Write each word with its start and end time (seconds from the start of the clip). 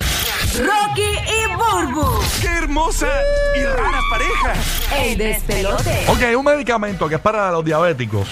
Rocky 0.00 1.02
y 1.02 1.54
Burbu. 1.56 2.06
¡Qué 2.40 2.48
hermosa 2.48 3.08
y 3.56 3.64
rara 3.64 4.00
pareja! 4.10 4.54
El 5.02 5.18
despelote. 5.18 6.04
Ok, 6.08 6.22
hay 6.22 6.34
un 6.34 6.44
medicamento 6.44 7.08
que 7.08 7.16
es 7.16 7.20
para 7.20 7.50
los 7.50 7.64
diabéticos. 7.64 8.28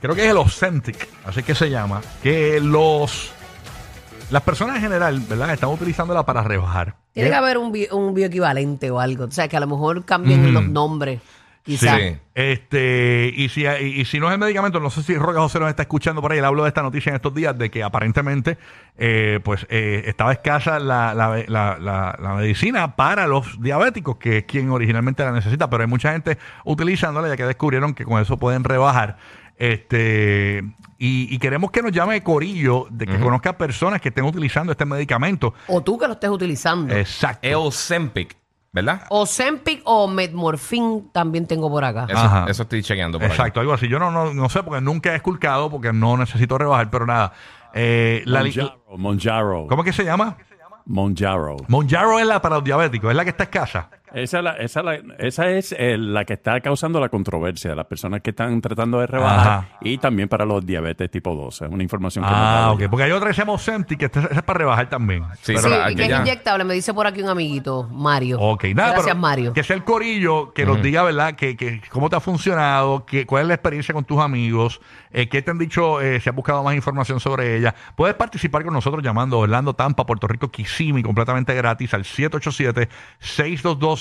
Creo 0.00 0.14
que 0.14 0.24
es 0.24 0.30
el 0.30 0.36
Ozempic, 0.36 1.08
así 1.24 1.42
que 1.42 1.54
se 1.54 1.70
llama. 1.70 2.00
Que 2.22 2.60
los. 2.60 3.32
Las 4.30 4.42
personas 4.42 4.76
en 4.76 4.82
general, 4.82 5.20
¿verdad? 5.20 5.52
Están 5.52 5.70
utilizándola 5.70 6.24
para 6.26 6.42
rebajar. 6.42 6.96
Tiene 7.12 7.30
que 7.30 7.34
haber 7.36 7.58
un, 7.58 7.70
bi- 7.72 7.88
un 7.92 8.12
bioequivalente 8.12 8.90
o 8.90 8.98
algo. 9.00 9.24
O 9.24 9.30
sea, 9.30 9.46
que 9.48 9.56
a 9.56 9.60
lo 9.60 9.68
mejor 9.68 10.04
cambien 10.04 10.52
los 10.52 10.64
nombres. 10.68 11.20
Quizás. 11.66 12.00
Sí. 12.00 12.16
Este, 12.34 13.32
y 13.36 13.48
si, 13.48 13.64
y, 13.66 14.00
y 14.00 14.04
si 14.04 14.20
no 14.20 14.28
es 14.28 14.34
el 14.34 14.38
medicamento, 14.38 14.78
no 14.78 14.88
sé 14.88 15.02
si 15.02 15.14
Roque 15.16 15.38
José 15.38 15.58
nos 15.58 15.68
está 15.68 15.82
escuchando 15.82 16.22
por 16.22 16.30
ahí. 16.32 16.38
Él 16.38 16.44
habló 16.44 16.62
de 16.62 16.68
esta 16.68 16.82
noticia 16.82 17.10
en 17.10 17.16
estos 17.16 17.34
días 17.34 17.58
de 17.58 17.70
que 17.70 17.82
aparentemente, 17.82 18.56
eh, 18.96 19.40
pues, 19.42 19.66
eh, 19.68 20.04
estaba 20.06 20.32
escasa 20.32 20.78
la, 20.78 21.12
la, 21.12 21.44
la, 21.48 21.76
la- 21.78 22.16
la 22.22 22.34
medicina 22.34 22.94
para 22.94 23.26
los 23.26 23.60
diabéticos, 23.60 24.16
que 24.16 24.38
es 24.38 24.44
quien 24.44 24.70
originalmente 24.70 25.24
la 25.24 25.32
necesita. 25.32 25.68
Pero 25.68 25.82
hay 25.82 25.88
mucha 25.88 26.12
gente 26.12 26.38
utilizándola 26.64 27.26
ya 27.28 27.36
que 27.36 27.44
descubrieron 27.44 27.94
que 27.94 28.04
con 28.04 28.22
eso 28.22 28.36
pueden 28.36 28.62
rebajar. 28.62 29.16
Este, 29.58 30.62
y, 30.98 31.34
y 31.34 31.38
queremos 31.38 31.70
que 31.70 31.82
nos 31.82 31.90
llame 31.92 32.22
Corillo 32.22 32.86
de 32.90 33.06
que 33.06 33.18
conozca 33.18 33.56
personas 33.58 34.00
que 34.00 34.10
estén 34.10 34.24
utilizando 34.24 34.70
este 34.72 34.84
medicamento. 34.84 35.52
O 35.66 35.82
tú 35.82 35.98
que 35.98 36.06
lo 36.06 36.12
estés 36.12 36.30
utilizando. 36.30 36.94
Exacto. 36.94 37.46
Eosempic, 37.48 38.36
¿verdad? 38.76 39.02
O 39.08 39.26
Zempic 39.26 39.80
o 39.84 40.06
Metmorphin 40.06 41.08
también 41.12 41.46
tengo 41.46 41.68
por 41.68 41.82
acá. 41.84 42.06
Eso, 42.08 42.18
Ajá. 42.18 42.46
eso 42.48 42.62
estoy 42.62 42.82
chequeando 42.82 43.18
por 43.18 43.24
ahí. 43.24 43.30
Exacto, 43.32 43.58
algo 43.60 43.72
así. 43.72 43.88
Yo 43.88 43.98
no, 43.98 44.10
no, 44.10 44.32
no 44.32 44.48
sé 44.48 44.62
porque 44.62 44.80
nunca 44.80 45.12
he 45.12 45.16
esculcado, 45.16 45.70
porque 45.70 45.92
no 45.92 46.16
necesito 46.16 46.56
rebajar, 46.58 46.90
pero 46.90 47.06
nada. 47.06 47.32
Eh, 47.74 48.22
la 48.26 48.42
li- 48.42 48.50
Monjaro, 48.54 48.78
Monjaro. 48.96 49.66
¿Cómo 49.68 49.82
es 49.82 49.86
que 49.86 49.92
se 49.92 50.04
llama? 50.04 50.36
Monjaro. 50.84 51.56
Monjaro 51.68 52.18
es 52.20 52.26
la 52.26 52.40
para 52.40 52.56
los 52.56 52.64
diabéticos, 52.64 53.10
es 53.10 53.16
la 53.16 53.24
que 53.24 53.30
está 53.30 53.44
escasa. 53.44 53.88
Esa, 54.22 54.38
es 54.38 54.44
la- 54.44 54.52
esa, 54.52 54.82
la- 54.82 54.98
esa 55.18 55.48
es 55.50 55.74
eh, 55.78 55.96
la 55.98 56.24
que 56.24 56.32
está 56.32 56.58
causando 56.60 56.98
la 57.00 57.08
controversia 57.10 57.70
de 57.70 57.76
las 57.76 57.84
personas 57.86 58.22
que 58.22 58.30
están 58.30 58.60
tratando 58.62 58.98
de 59.00 59.06
rebajar 59.06 59.38
Ajá. 59.58 59.68
y 59.82 59.98
también 59.98 60.28
para 60.28 60.44
los 60.46 60.64
diabetes 60.64 61.10
tipo 61.10 61.34
2. 61.34 61.62
Es 61.62 61.70
una 61.70 61.82
información 61.82 62.24
que 62.24 62.30
Ah, 62.32 62.70
ok. 62.72 62.84
Porque 62.90 63.04
hay 63.04 63.12
otra 63.12 63.28
que 63.28 63.34
se 63.34 63.42
llama 63.42 63.52
Ozempic, 63.52 63.98
que 63.98 64.04
esta- 64.06 64.20
esa 64.20 64.34
es 64.36 64.42
para 64.42 64.58
rebajar 64.60 64.88
también. 64.88 65.22
Sí, 65.42 65.52
Pero 65.54 65.60
Sí, 65.60 65.68
la- 65.68 65.84
que 65.86 65.92
es 65.92 65.98
aquella- 66.00 66.20
inyectable, 66.20 66.64
me 66.64 66.72
dice 66.74 66.94
por 66.94 67.06
aquí 67.06 67.20
un 67.20 67.28
amiguito, 67.28 67.88
Mario. 67.92 68.38
Ok, 68.40 68.64
nada, 68.74 68.88
Gracias, 68.92 69.04
pero 69.06 69.16
Mario. 69.18 69.52
que 69.52 69.62
sea 69.62 69.76
el 69.76 69.84
corillo 69.84 70.52
que 70.54 70.64
nos 70.64 70.80
diga, 70.80 71.02
¿verdad? 71.02 71.34
Que, 71.34 71.54
que 71.56 71.82
cómo 71.90 72.08
te 72.08 72.16
ha 72.16 72.20
funcionado, 72.20 73.04
que, 73.04 73.26
cuál 73.26 73.42
es 73.42 73.48
la 73.48 73.54
experiencia 73.54 73.92
con 73.92 74.04
tus 74.04 74.18
amigos, 74.18 74.80
eh, 75.10 75.28
qué 75.28 75.42
te 75.42 75.50
han 75.50 75.58
dicho, 75.58 76.00
eh, 76.00 76.20
si 76.20 76.28
has 76.30 76.34
buscado 76.34 76.62
más 76.62 76.74
información 76.74 77.20
sobre 77.20 77.56
ella. 77.58 77.74
Puedes 77.96 78.14
participar 78.16 78.64
con 78.64 78.72
nosotros 78.72 79.02
llamando 79.02 79.36
a 79.36 79.40
Orlando, 79.40 79.74
Tampa, 79.74 80.06
Puerto 80.06 80.26
Rico, 80.26 80.50
Kissimmee, 80.50 81.02
completamente 81.02 81.54
gratis 81.54 81.92
al 81.92 82.04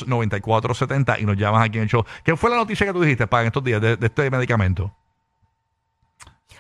787-622-9470 0.06 1.20
y 1.22 1.26
nos 1.26 1.38
llamas 1.38 1.66
aquí 1.66 1.78
en 1.78 1.84
el 1.84 1.90
show. 1.90 2.04
¿Qué 2.24 2.36
fue 2.36 2.50
la 2.50 2.58
noticia 2.58 2.86
que 2.86 2.94
tú 2.94 3.02
dijiste, 3.02 3.28
para 3.28 3.46
estos 3.48 3.64
días 3.64 3.82
de, 3.82 3.98
de 3.98 4.06
este 4.08 4.30
medicamento? 4.30 4.94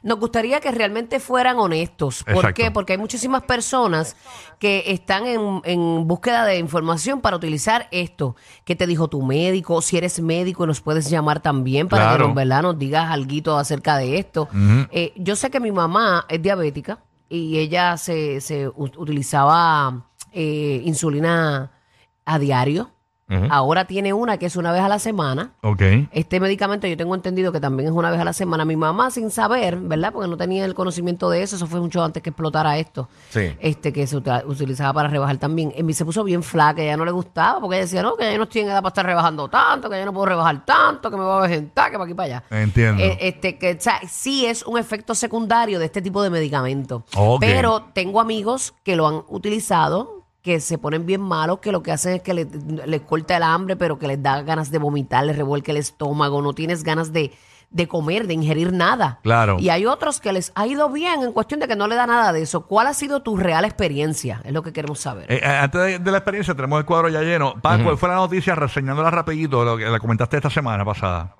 Nos 0.04 0.20
gustaría 0.20 0.60
que 0.60 0.70
realmente 0.72 1.20
fueran 1.20 1.58
honestos. 1.58 2.24
¿Por 2.26 2.36
Exacto. 2.36 2.54
qué? 2.62 2.70
Porque 2.70 2.94
hay 2.94 3.00
muchísimas 3.00 3.42
personas 3.42 4.16
que 4.60 4.84
están 4.92 5.26
en, 5.26 5.62
en 5.64 6.08
búsqueda 6.08 6.46
de 6.46 6.60
información 6.60 7.22
para 7.22 7.38
utilizar 7.38 7.88
esto. 7.90 8.36
¿Qué 8.66 8.76
te 8.76 8.86
dijo 8.86 9.08
tu 9.08 9.24
médico? 9.24 9.82
Si 9.82 9.98
eres 9.98 10.22
médico, 10.22 10.68
nos 10.68 10.80
puedes 10.82 11.10
llamar 11.10 11.40
también 11.40 11.88
para 11.88 12.04
Claro. 12.04 12.18
que 12.18 12.28
nos, 12.28 12.36
¿verdad? 12.36 12.62
nos 12.62 12.78
digas 12.78 13.10
algo 13.10 13.58
acerca 13.58 13.98
de 13.98 14.20
esto. 14.20 14.48
Eh, 14.92 15.12
yo 15.16 15.36
sé 15.36 15.50
que 15.50 15.60
mi 15.60 15.72
mamá 15.72 16.26
es 16.30 16.40
diabética 16.40 17.00
y 17.28 17.58
ella 17.58 17.98
se, 17.98 18.42
se 18.42 18.68
utilizaba 18.76 20.06
eh, 20.32 20.84
insulina 20.86 21.72
a 22.26 22.38
diario. 22.38 22.92
Ahora 23.50 23.86
tiene 23.86 24.14
una 24.14 24.38
que 24.38 24.46
es 24.46 24.56
una 24.56 24.72
vez 24.72 24.82
a 24.82 24.88
la 24.88 25.00
semana. 25.00 25.54
Ok. 25.62 25.82
Este 26.12 26.40
medicamento 26.40 26.86
yo 26.86 26.96
tengo 26.96 27.16
entendido 27.16 27.52
que 27.52 27.60
también 27.60 27.90
es 27.90 27.96
una 27.96 28.12
vez 28.12 28.20
a 28.20 28.24
la 28.24 28.34
semana. 28.34 28.66
Mi 28.66 28.76
mamá 28.76 29.10
sin 29.10 29.32
saber, 29.32 29.78
¿verdad? 29.78 30.14
Porque 30.14 30.30
no 30.30 30.38
tenía 30.38 30.64
el 30.64 30.76
conocimiento 30.76 31.30
de 31.30 31.42
eso, 31.42 31.56
eso 31.56 31.66
fue 31.66 31.80
mucho 31.80 32.04
antes 32.04 32.22
que 32.22 32.30
explotara 32.30 32.78
esto. 32.78 33.10
Sí. 33.30 33.56
Este 33.60 33.92
que 33.92 34.06
se 34.06 34.18
uta- 34.18 34.44
utilizaba 34.46 34.94
para 34.94 35.10
rebajar 35.10 35.38
también. 35.38 35.74
En 35.76 35.86
mí 35.88 35.94
se 35.94 36.06
puso 36.06 36.24
bien 36.24 36.44
flaca, 36.44 36.82
ella 36.84 36.98
no 36.98 37.06
le 37.06 37.12
gustaba 37.12 37.60
porque 37.60 37.78
ella 37.78 37.86
decía, 37.86 38.04
no, 38.04 38.16
que 38.16 38.32
yo 38.32 38.38
no 38.38 38.44
estoy 38.44 38.62
en 38.62 38.68
edad 38.68 38.78
para 38.84 38.90
estar 38.90 39.06
rebajando 39.06 39.48
tanto, 39.48 39.90
que 39.90 39.98
yo 40.00 40.06
no 40.06 40.14
puedo 40.14 40.28
rebajar 40.28 40.64
tanto, 40.64 41.10
que 41.10 41.18
me 41.18 41.24
voy 41.24 41.38
a 41.38 41.48
vegetar, 41.48 41.90
que 41.92 41.98
para 41.98 42.04
aquí 42.06 42.14
para 42.14 42.26
allá. 42.26 42.44
Entiendo. 42.52 43.02
Eh, 43.04 43.18
este, 43.22 43.58
que, 43.58 43.72
o 43.74 43.82
sea, 43.82 44.00
sí 44.08 44.46
es 44.46 44.64
un 44.64 44.78
efecto 44.78 45.16
secundario 45.16 45.80
de 45.80 45.86
este 45.86 46.02
tipo 46.02 46.22
de 46.22 46.30
medicamento. 46.30 47.04
Ok. 47.16 47.42
Pero 47.42 47.86
tengo 47.94 48.22
amigos 48.22 48.74
que 48.84 48.96
lo 48.96 49.08
han 49.08 49.24
utilizado, 49.30 50.15
que 50.46 50.60
se 50.60 50.78
ponen 50.78 51.08
bien 51.08 51.22
malos, 51.22 51.58
que 51.58 51.72
lo 51.72 51.82
que 51.82 51.92
hacen 51.92 52.14
es 52.14 52.22
que 52.22 52.36
les, 52.36 52.48
les 52.86 53.02
corta 53.02 53.36
el 53.36 53.42
hambre, 53.42 53.76
pero 53.76 53.98
que 53.98 54.06
les 54.06 54.22
da 54.22 54.44
ganas 54.44 54.70
de 54.70 54.78
vomitar, 54.78 55.26
les 55.26 55.36
revuelque 55.36 55.72
el 55.72 55.78
estómago, 55.78 56.40
no 56.44 56.54
tienes 56.54 56.84
ganas 56.84 57.12
de, 57.12 57.34
de 57.72 57.88
comer, 57.88 58.28
de 58.28 58.36
ingerir 58.36 58.72
nada. 58.72 59.20
Claro. 59.24 59.58
Y 59.60 59.70
hay 59.70 59.88
otros 59.88 60.20
que 60.20 60.32
les 60.32 60.52
ha 60.54 60.68
ido 60.68 60.92
bien 60.92 61.24
en 61.24 61.32
cuestión 61.32 61.60
de 61.60 61.68
que 61.68 61.76
no 61.76 61.88
le 61.88 61.96
da 61.96 62.06
nada 62.06 62.32
de 62.32 62.44
eso. 62.44 62.68
¿Cuál 62.68 62.86
ha 62.86 62.94
sido 62.94 63.24
tu 63.24 63.38
real 63.38 63.66
experiencia? 63.66 64.42
Es 64.44 64.54
lo 64.54 64.62
que 64.62 64.72
queremos 64.72 65.00
saber. 65.00 65.32
Eh, 65.32 65.42
eh, 65.42 65.48
antes 65.48 65.82
de, 65.82 65.98
de 65.98 66.12
la 66.12 66.20
experiencia, 66.20 66.54
tenemos 66.54 66.78
el 66.78 66.86
cuadro 66.86 67.10
ya 67.10 67.22
lleno. 67.22 67.56
Paco, 67.60 67.84
¿cuál 67.84 67.98
fue 67.98 68.10
la 68.10 68.16
noticia 68.16 68.54
reseñándola 68.54 69.10
rapidito, 69.10 69.66
lo 69.66 69.78
que 69.78 69.86
la 69.86 70.00
comentaste 70.00 70.38
esta 70.38 70.52
semana 70.52 70.86
pasada? 70.86 71.36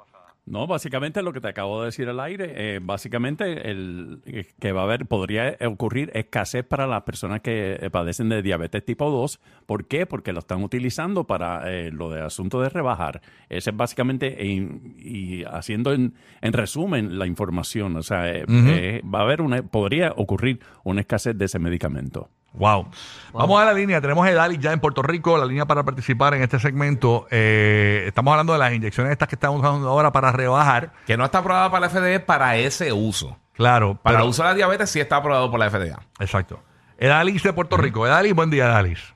No, 0.46 0.68
básicamente 0.68 1.24
lo 1.24 1.34
que 1.34 1.42
te 1.42 1.48
acabo 1.48 1.82
de 1.82 1.88
decir 1.88 2.08
al 2.08 2.20
aire, 2.20 2.76
eh, 2.76 2.80
básicamente 2.82 3.72
el 3.72 4.22
eh, 4.26 4.46
que 4.60 4.72
va 4.72 4.82
a 4.82 4.84
haber, 4.84 5.08
podría 5.08 5.58
ocurrir 5.66 6.12
escasez 6.14 6.64
para 6.64 6.86
las 6.86 7.02
personas 7.02 7.42
que 7.42 7.78
eh, 7.82 7.90
padecen 7.90 8.30
de 8.30 8.44
diabetes 8.44 8.86
tipo 8.86 9.10
2. 9.10 9.40
¿Por 9.66 9.86
qué? 9.86 10.06
Porque 10.06 10.34
lo 10.34 10.40
están 10.40 10.64
utilizando 10.64 11.26
para 11.26 11.72
eh, 11.72 11.92
lo 11.92 12.10
de 12.12 12.22
asunto 12.22 12.62
de 12.62 12.70
rebajar. 12.70 13.22
Ese 13.50 13.72
es 13.72 13.76
básicamente, 13.78 14.38
y, 14.46 15.44
haciendo 15.46 15.94
en, 15.94 16.14
en 16.42 16.54
resumen 16.54 17.18
la 17.18 17.26
información, 17.26 17.96
o 17.96 18.04
sea, 18.04 18.32
eh, 18.32 18.46
eh, 18.48 19.02
va 19.04 19.20
a 19.20 19.24
haber 19.24 19.42
una, 19.42 19.64
podría 19.64 20.14
ocurrir 20.16 20.60
una 20.84 21.02
escasez 21.02 21.38
de 21.38 21.46
ese 21.46 21.60
medicamento. 21.60 22.30
Wow. 22.58 22.88
Vamos 23.34 23.62
a 23.62 23.66
la 23.66 23.74
línea. 23.74 24.00
Tenemos 24.02 24.26
a 24.26 24.32
Edali 24.32 24.58
ya 24.58 24.72
en 24.72 24.80
Puerto 24.80 25.02
Rico, 25.02 25.38
la 25.38 25.46
línea 25.46 25.66
para 25.66 25.84
participar 25.84 26.34
en 26.36 26.42
este 26.44 26.58
segmento. 26.60 27.28
Eh, 27.30 28.04
estamos 28.08 28.32
hablando 28.32 28.54
de 28.54 28.60
las 28.60 28.74
inyecciones 28.74 29.12
estas 29.12 29.28
que 29.28 29.36
estamos 29.36 29.60
usando 29.60 29.90
ahora 29.90 30.12
para 30.12 30.32
rebajar. 30.32 30.92
Que 31.06 31.18
no 31.18 31.26
está 31.26 31.40
aprobada 31.40 31.70
para 31.70 31.82
la 31.82 31.90
FDA 31.90 32.26
para 32.26 32.56
ese 32.58 32.92
uso. 32.94 33.38
Claro. 33.54 33.96
Para 34.02 34.18
pero- 34.18 34.24
el 34.26 34.30
uso 34.30 34.44
de 34.44 34.50
la 34.50 34.56
diabetes 34.56 34.90
sí 34.90 35.00
está 35.00 35.18
aprobado 35.18 35.50
por 35.52 35.60
la 35.60 35.70
FDA. 35.70 36.00
Exacto. 36.20 36.62
Edalis 36.98 37.44
de 37.44 37.52
Puerto 37.54 37.76
Rico. 37.78 38.06
Edalis, 38.08 38.34
buen 38.34 38.50
día, 38.50 38.66
Edalis. 38.68 39.14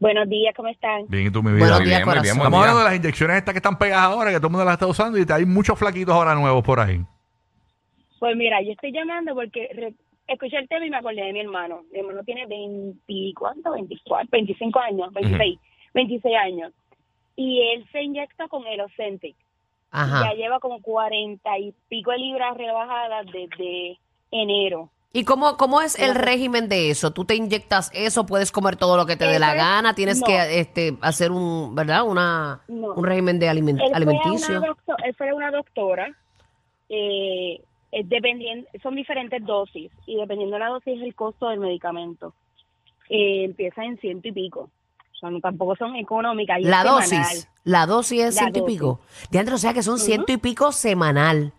Buenos 0.00 0.28
días, 0.28 0.52
¿cómo 0.56 0.68
están? 0.68 1.02
Bien, 1.06 1.28
¿y 1.28 1.30
tú, 1.30 1.44
mi 1.44 1.50
vida? 1.52 1.60
Buenos 1.60 1.78
Muy 1.78 1.86
días, 1.88 1.98
bien, 2.00 2.08
muy 2.08 2.12
bien, 2.14 2.22
corazón. 2.22 2.38
buen 2.38 2.46
Estamos 2.48 2.50
día. 2.50 2.60
hablando 2.70 2.78
de 2.80 2.84
las 2.90 2.96
inyecciones 2.96 3.36
estas 3.36 3.52
que 3.54 3.58
están 3.58 3.78
pegadas 3.78 4.04
ahora, 4.06 4.30
que 4.32 4.36
todo 4.38 4.48
el 4.48 4.50
mundo 4.50 4.64
las 4.64 4.72
está 4.74 4.86
usando 4.88 5.16
y 5.16 5.24
hay 5.30 5.46
muchos 5.46 5.78
flaquitos 5.78 6.12
ahora 6.12 6.34
nuevos 6.34 6.64
por 6.64 6.80
ahí. 6.80 7.04
Pues 8.18 8.36
mira, 8.36 8.60
yo 8.62 8.72
estoy 8.72 8.90
llamando 8.92 9.32
porque 9.34 9.94
escuché 10.26 10.56
el 10.58 10.68
tema 10.68 10.86
y 10.86 10.90
me 10.90 10.96
acordé 10.98 11.22
de 11.22 11.32
mi 11.32 11.40
hermano. 11.40 11.82
Mi 11.92 12.00
hermano 12.00 12.22
tiene 12.24 12.46
20, 12.46 13.00
¿cuánto? 13.38 13.72
24, 13.72 14.28
25 14.30 14.78
años, 14.80 15.12
26, 15.12 15.58
26 15.94 16.36
años. 16.36 16.72
Y 17.36 17.60
él 17.74 17.86
se 17.92 18.02
inyecta 18.02 18.48
con 18.48 18.66
el 18.66 18.80
Ozempic. 18.80 19.36
Ajá. 19.90 20.30
Ya 20.30 20.34
lleva 20.34 20.58
como 20.60 20.80
40 20.80 21.58
y 21.58 21.74
pico 21.88 22.10
de 22.12 22.18
libras 22.18 22.56
rebajadas 22.56 23.26
desde 23.32 23.98
enero. 24.30 24.90
¿Y 25.14 25.24
cómo, 25.24 25.58
cómo 25.58 25.82
es 25.82 25.98
el 25.98 26.14
régimen 26.14 26.70
de 26.70 26.88
eso? 26.88 27.10
¿Tú 27.12 27.26
te 27.26 27.34
inyectas 27.34 27.90
eso? 27.92 28.24
¿Puedes 28.24 28.50
comer 28.50 28.76
todo 28.76 28.96
lo 28.96 29.04
que 29.04 29.16
te 29.16 29.26
dé 29.26 29.38
la 29.38 29.52
gana? 29.54 29.94
¿Tienes 29.94 30.20
no. 30.20 30.26
que 30.26 30.58
este, 30.60 30.96
hacer 31.02 31.30
un, 31.30 31.74
¿verdad? 31.74 32.04
Una, 32.06 32.62
No. 32.68 32.94
un 32.94 33.04
régimen 33.04 33.38
de 33.38 33.46
aliment- 33.50 33.78
Él 33.82 33.88
fue, 33.88 33.96
alimenticio? 33.96 34.58
una 34.58 34.74
él 35.04 35.14
fue 35.14 35.32
una 35.34 35.50
doctora. 35.50 36.16
Eh, 36.88 37.60
dependiendo, 38.04 38.66
son 38.82 38.94
diferentes 38.94 39.44
dosis 39.44 39.92
y 40.06 40.16
dependiendo 40.16 40.54
de 40.54 40.60
la 40.60 40.68
dosis 40.68 40.96
es 40.96 41.02
el 41.02 41.14
costo 41.14 41.48
del 41.48 41.60
medicamento. 41.60 42.34
Eh, 43.08 43.44
empieza 43.44 43.84
en 43.84 43.98
ciento 43.98 44.28
y 44.28 44.32
pico. 44.32 44.60
O 44.60 45.16
sea, 45.20 45.30
no, 45.30 45.40
tampoco 45.40 45.76
son 45.76 45.94
económicas. 45.96 46.60
La 46.62 46.82
semanal. 46.82 47.00
dosis. 47.00 47.48
La 47.64 47.86
dosis 47.86 48.20
es 48.20 48.34
La 48.34 48.40
ciento 48.40 48.60
y 48.60 48.62
pico. 48.62 49.00
Diandro, 49.30 49.56
o 49.56 49.58
sea 49.58 49.74
que 49.74 49.82
son 49.82 49.98
ciento 49.98 50.32
y 50.32 50.38
pico 50.38 50.72
semanal. 50.72 51.52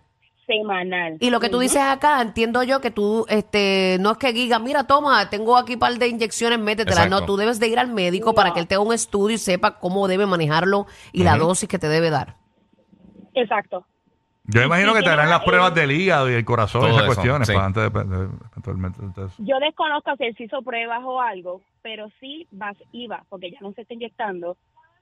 semanal. 0.48 1.18
Y 1.20 1.30
lo 1.30 1.40
que 1.40 1.50
tú 1.50 1.60
dices 1.60 1.82
acá, 1.82 2.22
entiendo 2.22 2.64
yo 2.64 2.82
que 2.82 2.92
tú, 2.92 3.26
este, 3.30 3.98
no 4.02 4.14
es 4.14 4.18
que 4.18 4.34
diga, 4.34 4.58
mira, 4.60 4.86
toma, 4.86 5.30
tengo 5.30 5.56
aquí 5.56 5.74
un 5.74 5.80
par 5.80 5.94
de 5.94 6.08
inyecciones, 6.08 6.60
métetelas. 6.60 7.10
No, 7.10 7.26
tú 7.26 7.38
debes 7.38 7.60
de 7.60 7.68
ir 7.68 7.78
al 7.78 7.94
médico 7.94 8.34
para 8.34 8.52
que 8.54 8.60
él 8.60 8.68
te 8.68 8.76
haga 8.76 8.84
un 8.84 8.94
estudio 8.94 9.36
y 9.36 9.38
sepa 9.38 9.80
cómo 9.80 10.08
debe 10.08 10.26
manejarlo 10.26 10.88
y 11.12 11.24
la 11.24 11.38
dosis 11.38 11.70
que 11.70 11.78
te 11.78 11.88
debe 11.88 12.10
dar. 12.10 12.38
Exacto. 13.36 13.86
Yo 14.46 14.62
imagino 14.62 14.92
sí 14.92 14.98
que 14.98 15.04
te 15.04 15.10
harán 15.10 15.30
las 15.30 15.40
la- 15.40 15.46
pruebas 15.46 15.74
del 15.74 15.92
hígado 15.92 16.30
y 16.30 16.34
el 16.34 16.44
corazón 16.46 16.84
y 16.84 16.86
esas 16.88 16.98
eso, 16.98 17.06
cuestiones 17.08 17.48
sí. 17.48 17.54
para 17.54 17.66
antes 17.66 17.94
de, 17.94 18.04
de- 18.04 18.30
eventualmente, 18.52 19.00
entonces. 19.02 19.38
Yo 19.46 19.60
desconozco 19.60 20.16
si 20.18 20.24
él 20.26 20.36
se 20.36 20.44
hizo 20.44 20.62
pruebas 20.62 21.02
o 21.04 21.22
algo, 21.22 21.62
pero 21.82 22.10
sí 22.20 22.46
vas, 22.52 22.76
iba, 22.92 23.24
porque 23.30 23.52
ya 23.52 23.60
no 23.62 23.72
se 23.74 23.82
está 23.82 23.94
inyectando. 23.94 24.58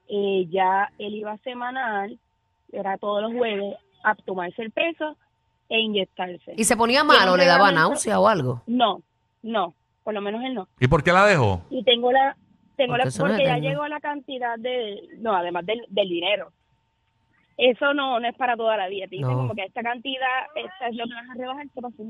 eh, 0.08 0.46
ya 0.50 0.90
él 0.98 1.14
iba 1.14 1.36
semanal, 1.38 2.18
era 2.72 2.98
todos 2.98 3.22
los 3.22 3.32
jueves, 3.32 3.76
a 4.04 4.14
tomarse 4.16 4.62
el 4.62 4.70
peso 4.70 5.16
e 5.68 5.80
inyectarse. 5.80 6.54
¿Y 6.56 6.64
se 6.64 6.76
ponía 6.76 7.02
malo, 7.04 7.36
le 7.36 7.46
daba 7.46 7.70
náusea 7.72 8.20
o 8.20 8.28
algo? 8.28 8.62
No, 8.66 9.00
no, 9.42 9.74
por 10.04 10.12
lo 10.14 10.20
menos 10.20 10.42
él 10.44 10.54
no. 10.54 10.68
¿Y 10.78 10.86
por 10.88 11.02
qué 11.02 11.12
la 11.12 11.24
dejó? 11.26 11.62
Y 11.70 11.82
tengo 11.84 12.12
la, 12.12 12.36
tengo 12.76 12.92
Porque 12.94 13.08
la, 13.10 13.18
porque 13.18 13.44
ya 13.44 13.58
llegó 13.58 13.86
la 13.88 14.00
cantidad 14.00 14.58
de, 14.58 15.00
no, 15.18 15.34
además 15.34 15.64
del, 15.66 15.80
del 15.88 16.08
dinero. 16.08 16.52
Eso 17.56 17.92
no, 17.94 18.18
no 18.18 18.28
es 18.28 18.34
para 18.36 18.56
toda 18.56 18.76
la 18.76 18.88
vida. 18.88 19.06
Te 19.06 19.16
dicen 19.16 19.30
No. 19.30 19.36
como 19.36 19.54
que 19.54 19.62
esta 19.64 19.82
cantidad, 19.82 20.26
esta 20.54 20.88
es 20.88 20.96
lo 20.96 21.04
que 21.04 21.14
vas 21.14 21.30
a 21.30 21.34
rebajar, 21.34 21.66
¿qué 21.74 21.80
pasó, 21.80 22.02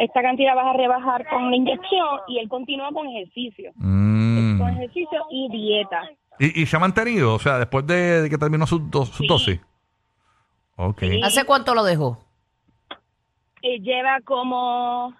Esta 0.00 0.22
cantidad 0.22 0.54
vas 0.56 0.66
a 0.66 0.72
rebajar 0.76 1.26
con 1.28 1.50
la 1.50 1.56
inyección 1.56 2.20
y 2.28 2.38
él 2.38 2.48
continúa 2.48 2.90
con 2.92 3.06
ejercicio. 3.08 3.72
Mm. 3.76 4.58
Con 4.58 4.68
ejercicio 4.70 5.20
y 5.30 5.48
dieta. 5.50 6.02
¿Y, 6.40 6.62
y 6.62 6.66
se 6.66 6.76
ha 6.76 6.80
mantenido? 6.80 7.34
O 7.34 7.38
sea, 7.38 7.58
después 7.58 7.86
de, 7.86 8.22
de 8.22 8.30
que 8.30 8.38
terminó 8.38 8.66
su, 8.66 8.78
do- 8.80 9.06
su 9.06 9.22
Sí. 9.22 9.26
dosis. 9.28 9.60
Ok. 10.76 11.00
Sí. 11.00 11.20
¿Hace 11.24 11.44
cuánto 11.44 11.74
lo 11.74 11.82
dejó? 11.84 12.18
Eh, 13.62 13.80
lleva 13.80 14.20
como, 14.24 15.14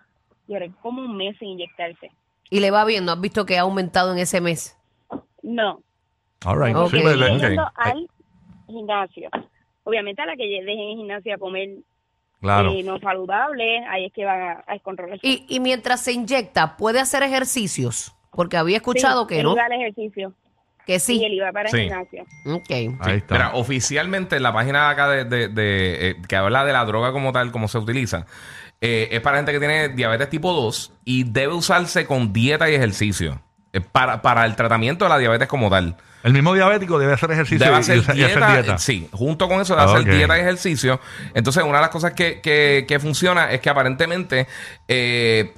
como 0.82 1.02
un 1.02 1.16
mes 1.16 1.36
sin 1.38 1.48
inyectarse. 1.48 2.10
Y 2.50 2.60
le 2.60 2.70
va 2.70 2.84
bien, 2.84 3.04
¿no 3.04 3.12
has 3.12 3.20
visto 3.20 3.44
que 3.46 3.58
ha 3.58 3.62
aumentado 3.62 4.12
en 4.12 4.18
ese 4.18 4.40
mes? 4.40 4.76
No, 5.42 5.80
All 6.44 6.60
right. 6.64 6.76
Ok. 6.76 6.90
Sí, 6.90 6.98
pues, 7.02 7.16
le- 7.16 7.26
Estoy 7.32 7.48
yendo 7.48 7.62
ok. 7.64 7.72
al 7.74 8.08
gimnasio. 8.68 9.28
Obviamente 9.84 10.22
a 10.22 10.26
la 10.26 10.36
que 10.36 10.44
dejen 10.44 10.68
en 10.80 10.88
el 10.90 10.96
gimnasio 10.96 11.34
a 11.34 11.38
comer 11.38 11.68
claro. 12.40 12.70
eh, 12.72 12.82
no 12.82 12.98
saludable, 12.98 13.84
ahí 13.86 14.06
es 14.06 14.12
que 14.12 14.24
van 14.24 14.40
a, 14.40 14.52
a. 14.66 14.76
Y, 15.22 15.46
y 15.48 15.60
mientras 15.60 16.02
se 16.04 16.12
inyecta, 16.12 16.76
¿puede 16.76 17.00
hacer 17.00 17.22
ejercicios? 17.22 18.14
Porque 18.30 18.56
había 18.56 18.76
escuchado 18.76 19.26
Sí, 19.28 19.34
que 19.36 19.42
no, 19.42 19.52
iba 19.54 19.64
al 19.64 19.72
ejercicio. 19.72 20.32
que 20.86 20.98
Sí. 21.00 21.18
sí. 21.18 21.24
él 21.24 21.34
iba 21.34 21.50
para 21.52 21.68
el 21.68 21.74
Sí. 21.74 21.80
gimnasio. 21.82 22.22
Ok. 22.46 22.70
Ahí 23.00 23.16
está. 23.18 23.34
Mira, 23.34 23.50
oficialmente 23.54 24.36
en 24.36 24.42
la 24.42 24.52
página 24.52 24.86
de 24.86 24.92
acá 24.92 25.08
de, 25.08 25.24
de- 25.24 25.48
de, 25.48 26.10
eh, 26.10 26.16
que 26.28 26.36
habla 26.36 26.64
de 26.64 26.72
la 26.72 26.84
droga 26.84 27.12
como 27.12 27.32
tal, 27.32 27.50
cómo 27.50 27.68
se 27.68 27.78
utiliza, 27.78 28.26
eh, 28.80 29.08
es 29.10 29.20
para 29.20 29.38
gente 29.38 29.52
que 29.52 29.58
tiene 29.58 29.88
diabetes 29.90 30.30
tipo 30.30 30.52
2 30.52 30.92
y 31.04 31.24
debe 31.24 31.54
usarse 31.54 32.06
con 32.06 32.32
dieta 32.32 32.70
y 32.70 32.74
ejercicio. 32.74 33.40
Eh, 33.78 33.80
para, 33.92 34.22
para 34.22 34.44
el 34.44 34.54
tratamiento 34.56 35.04
de 35.04 35.08
la 35.10 35.18
diabetes 35.18 35.48
como 35.48 35.70
tal. 35.70 35.96
el 36.22 36.32
mismo 36.32 36.52
diabético 36.54 36.98
debe 36.98 37.12
hacer 37.14 37.30
ejercicio 37.30 37.64
Debe 37.64 37.76
y, 37.76 37.80
hacer 37.80 37.96
y 37.96 38.00
hacer 38.00 38.16
dieta, 38.16 38.52
dieta. 38.52 38.78
Sí, 38.78 39.08
junto 39.12 39.48
con 39.48 39.60
eso 39.60 39.74
debe 39.76 39.86
Ah, 39.88 39.94
hacer 39.94 40.04
dieta 40.12 40.36
y 40.36 40.40
ejercicio. 40.40 41.00
Entonces, 41.34 41.62
una 41.64 41.78
de 41.78 41.82
las 41.82 41.90
cosas 41.90 42.12
que, 42.12 42.40
que- 42.40 42.84
que 42.88 42.98
funciona 42.98 43.50
es 43.52 43.60
que 43.60 43.70
aparentemente 43.70 44.46
eh, 44.88 45.54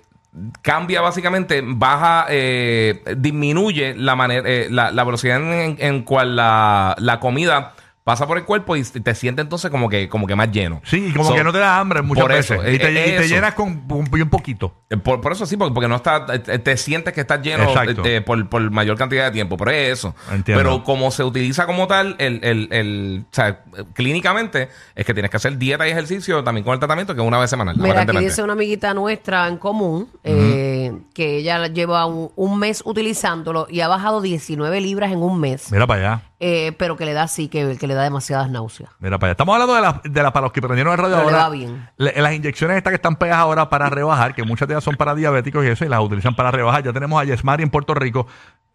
cambia 0.62 1.00
básicamente, 1.00 1.62
baja, 1.64 2.26
eh, 2.28 3.02
disminuye 3.16 3.94
la, 3.96 4.14
manera, 4.16 4.48
eh, 4.48 4.68
la, 4.70 4.90
la 4.92 5.04
velocidad 5.04 5.38
en, 5.38 5.52
en- 5.52 5.76
en 5.80 6.02
cual 6.02 6.36
la, 6.36 6.94
la 6.98 7.18
comida 7.20 7.72
pasa 8.10 8.26
por 8.26 8.38
el 8.38 8.44
cuerpo 8.44 8.74
y 8.74 8.82
te 8.82 9.14
siente 9.14 9.40
entonces 9.40 9.70
como 9.70 9.88
que, 9.88 10.08
como 10.08 10.26
que 10.26 10.34
más 10.34 10.50
lleno. 10.50 10.80
Sí, 10.84 11.06
y 11.10 11.12
como 11.12 11.28
So, 11.28 11.34
que 11.36 11.44
no 11.44 11.52
te 11.52 11.58
da 11.60 11.78
hambre 11.78 12.02
muchas 12.02 12.22
por 12.22 12.32
eso, 12.32 12.58
veces. 12.58 12.74
y, 12.74 12.78
te, 12.78 12.88
eh, 12.88 13.14
y 13.14 13.18
te 13.18 13.28
llenas 13.28 13.54
con, 13.54 13.86
con 13.86 14.04
bien 14.06 14.28
poquito. 14.28 14.74
Eh, 14.90 14.96
Por, 14.96 15.20
por 15.20 15.30
eso 15.30 15.46
sí, 15.46 15.56
porque, 15.56 15.72
porque 15.72 15.86
no 15.86 15.94
está, 15.94 16.26
eh, 16.32 16.58
te 16.58 16.76
sientes 16.76 17.14
que 17.14 17.20
estás 17.20 17.40
lleno 17.40 17.62
Exacto. 17.62 18.02
eh, 18.04 18.20
por, 18.20 18.48
por 18.48 18.68
mayor 18.72 18.96
cantidad 18.98 19.26
de 19.26 19.30
tiempo, 19.30 19.56
pero 19.56 19.70
es 19.70 19.92
eso. 19.98 20.12
Entiendo. 20.32 20.60
Pero 20.60 20.82
como 20.82 21.12
se 21.12 21.22
utiliza 21.22 21.66
como 21.66 21.86
tal, 21.86 22.16
el, 22.18 22.40
el, 22.42 22.68
el, 22.72 23.24
o 23.30 23.34
sea, 23.34 23.60
clínicamente, 23.94 24.68
es 24.96 25.06
que 25.06 25.14
tienes 25.14 25.30
que 25.30 25.36
hacer 25.36 25.56
dieta 25.56 25.86
y 25.86 25.92
ejercicio 25.92 26.42
también 26.42 26.64
con 26.64 26.72
el 26.74 26.80
tratamiento, 26.80 27.14
que 27.14 27.20
es 27.20 27.26
una 27.28 27.38
vez 27.38 27.48
semanal. 27.50 27.76
Mira, 27.78 28.00
aquí 28.02 28.16
dice 28.18 28.42
una 28.42 28.54
amiguita 28.54 28.92
nuestra 28.92 29.46
en 29.46 29.56
común 29.56 30.08
eh, 30.24 30.92
que 31.14 31.36
ella 31.36 31.68
lleva 31.68 32.06
un, 32.06 32.32
un 32.34 32.58
mes 32.58 32.82
utilizándolo 32.84 33.68
y 33.70 33.82
ha 33.82 33.88
bajado 33.88 34.20
19 34.20 34.80
libras 34.80 35.12
en 35.12 35.22
un 35.22 35.38
mes, 35.38 35.70
Mira 35.70 35.86
para 35.86 36.00
allá. 36.14 36.22
Eh, 36.40 36.72
pero 36.78 36.96
que 36.96 37.04
le 37.04 37.12
da 37.12 37.28
sí, 37.28 37.48
que, 37.48 37.76
que 37.78 37.86
le 37.86 37.94
da 37.94 38.02
demasiadas 38.02 38.50
náuseas. 38.50 38.90
Mira 38.98 39.18
para 39.18 39.28
allá. 39.28 39.32
Estamos 39.32 39.52
hablando 39.52 39.74
de 39.74 39.80
las 39.82 40.02
de 40.02 40.22
la, 40.22 40.32
para 40.32 40.44
los 40.46 40.52
que 40.52 40.60
prendieron 40.62 40.92
el 40.92 40.98
radio 40.98 41.16
Pero 41.16 41.28
le 41.30 41.34
ahora. 41.36 41.44
va 41.48 41.50
bien. 41.54 41.88
le- 41.98 42.14
las 42.20 42.32
inyecciones 42.34 42.76
estas 42.78 42.90
que 42.92 42.96
están 42.96 43.16
pegadas 43.16 43.42
ahora 43.42 43.68
para 43.68 43.88
rebajar, 43.90 44.34
que 44.34 44.42
muchas 44.42 44.66
de 44.66 44.74
ellas 44.74 44.82
son 44.84 44.96
para 44.96 45.14
diabéticos 45.14 45.64
y 45.64 45.68
eso, 45.68 45.84
y 45.84 45.88
las 45.88 46.00
utilizan 46.00 46.34
para 46.34 46.50
rebajar. 46.50 46.82
Ya 46.82 46.92
tenemos 46.92 47.20
a 47.20 47.24
Yesmari 47.24 47.62
en 47.62 47.70
Puerto 47.70 47.94
Rico. 47.94 48.26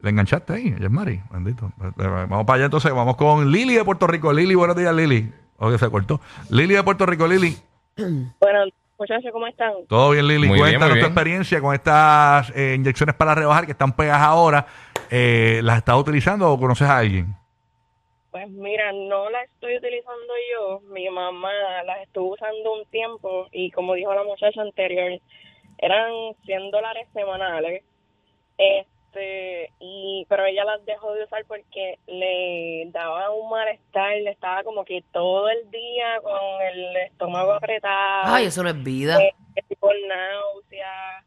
¿Le 0.02 0.12
enganchaste 0.12 0.54
ahí, 0.54 0.76
Yesmari? 0.80 1.22
Bendito. 1.32 1.72
Eh, 1.82 1.88
eh, 1.98 2.08
Vamos 2.30 2.46
para 2.46 2.56
allá 2.58 2.66
entonces. 2.66 2.94
Vamos 2.94 3.16
con 3.16 3.52
Lili 3.52 3.74
de 3.76 3.84
Puerto 3.84 4.06
Rico. 4.08 4.32
Lili, 4.32 4.54
buenos 4.56 4.76
días, 4.76 4.94
Lili. 4.94 5.32
Oye, 5.58 5.78
se 5.80 5.90
cortó. 5.90 6.22
Lili 6.50 6.76
de 6.76 6.84
Puerto 6.84 7.06
Rico, 7.06 7.28
Lili. 7.28 7.58
Bueno, 7.98 8.60
muchachos, 9.00 9.30
¿cómo 9.34 9.48
están? 9.48 9.72
Todo 9.90 10.12
bien, 10.12 10.28
Lili. 10.28 10.48
Muy 10.48 10.58
bien, 10.58 10.60
Cuéntanos 10.68 10.90
muy 10.90 11.00
tu 11.00 11.06
bien. 11.06 11.06
experiencia 11.08 11.62
con 11.62 11.74
estas 11.74 12.52
eh, 12.56 12.76
inyecciones 12.78 13.16
para 13.16 13.34
rebajar 13.36 13.66
que 13.66 13.72
están 13.72 13.94
pegadas 13.94 14.22
ahora. 14.22 14.68
Eh, 15.10 15.62
¿Las 15.64 15.78
estás 15.78 15.96
utilizando 15.98 16.52
o 16.52 16.60
conoces 16.60 16.88
a 16.88 16.98
alguien? 16.98 17.36
Pues 18.36 18.50
mira, 18.50 18.92
no 18.92 19.30
la 19.30 19.44
estoy 19.44 19.78
utilizando 19.78 20.34
yo. 20.52 20.82
Mi 20.92 21.08
mamá 21.10 21.54
las 21.86 22.02
estuvo 22.02 22.34
usando 22.34 22.74
un 22.74 22.86
tiempo 22.88 23.48
y 23.54 23.72
como 23.72 23.94
dijo 23.94 24.14
la 24.14 24.26
muchacha 24.26 24.62
anterior, 24.62 25.22
eran 25.78 26.12
100 26.44 26.70
dólares 26.70 27.08
semanales. 27.14 27.86
Este, 28.58 29.72
y 29.80 30.26
pero 30.28 30.44
ella 30.44 30.66
las 30.66 30.84
dejó 30.86 31.14
de 31.14 31.24
usar 31.24 31.46
porque 31.48 31.98
le 32.08 32.90
daba 32.92 33.32
un 33.32 33.50
malestar, 33.50 34.18
le 34.18 34.32
estaba 34.32 34.66
como 34.66 34.84
que 34.84 35.02
todo 35.14 35.48
el 35.48 35.72
día 35.72 36.20
con 36.22 36.62
el 36.74 36.98
estómago 36.98 37.54
apretado. 37.54 38.34
Ay, 38.36 38.48
eso 38.48 38.64
no 38.64 38.68
es 38.70 38.84
vida. 38.84 39.18
eh, 39.24 39.34
tipo 39.70 39.90
náusea, 40.10 41.24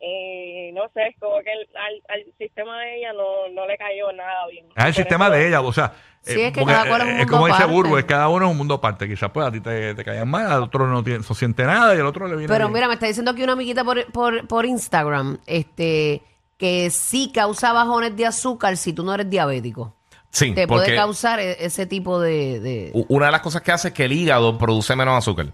eh, 0.00 0.70
no 0.74 0.82
sé, 0.94 1.08
es 1.08 1.16
como 1.18 1.36
que 1.42 1.52
el- 1.52 1.68
al, 1.76 2.02
al 2.08 2.24
sistema 2.38 2.80
de 2.80 2.98
ella 2.98 3.12
no, 3.12 3.48
no 3.54 3.66
le 3.66 3.76
cayó 3.78 4.12
nada 4.12 4.46
bien. 4.50 4.66
Es 4.66 4.70
el 4.76 4.84
Por 4.84 4.94
sistema 4.94 5.26
eso- 5.26 5.34
de 5.34 5.48
ella, 5.48 5.60
o 5.60 5.72
sea. 5.72 5.92
Sí, 6.22 6.40
es 6.40 6.52
que 6.52 6.58
porque, 6.60 6.74
cada 6.74 6.88
cual 6.88 7.00
es 7.02 7.06
un 7.06 7.16
mundo 7.18 7.32
como 7.32 7.46
dice. 7.46 7.64
Burbo, 7.66 7.98
es 7.98 8.04
cada 8.04 8.28
uno 8.28 8.46
es 8.46 8.50
un 8.50 8.56
mundo 8.56 8.74
aparte. 8.74 9.06
Quizás 9.08 9.30
pues 9.30 9.46
a 9.46 9.52
ti 9.52 9.60
te, 9.60 9.94
te 9.94 10.04
caían 10.04 10.28
mal, 10.28 10.50
al 10.50 10.62
otro 10.64 10.86
no, 10.88 11.04
tiene, 11.04 11.20
no 11.20 11.34
siente 11.36 11.62
nada 11.64 11.94
y 11.94 12.00
al 12.00 12.06
otro 12.06 12.26
le 12.26 12.34
viene 12.34 12.52
Pero 12.52 12.64
bien. 12.66 12.72
mira, 12.74 12.88
me 12.88 12.94
está 12.94 13.06
diciendo 13.06 13.30
aquí 13.30 13.44
una 13.44 13.52
amiguita 13.52 13.84
por, 13.84 14.04
por, 14.10 14.48
por 14.48 14.66
Instagram 14.66 15.38
este, 15.46 16.22
que 16.58 16.90
sí 16.90 17.30
causa 17.32 17.72
bajones 17.72 18.16
de 18.16 18.26
azúcar 18.26 18.76
si 18.76 18.92
tú 18.92 19.04
no 19.04 19.14
eres 19.14 19.30
diabético. 19.30 19.94
Sí, 20.30 20.52
Te 20.52 20.66
puede 20.66 20.96
causar 20.96 21.38
e- 21.38 21.64
ese 21.64 21.86
tipo 21.86 22.20
de... 22.20 22.90
una 23.08 23.26
de 23.26 23.32
las 23.32 23.40
cosas 23.40 23.62
que 23.62 23.70
hace 23.70 23.88
es 23.88 23.94
que 23.94 24.04
el 24.06 24.12
hígado 24.12 24.58
produce 24.58 24.94
menos 24.96 25.16
azúcar. 25.16 25.46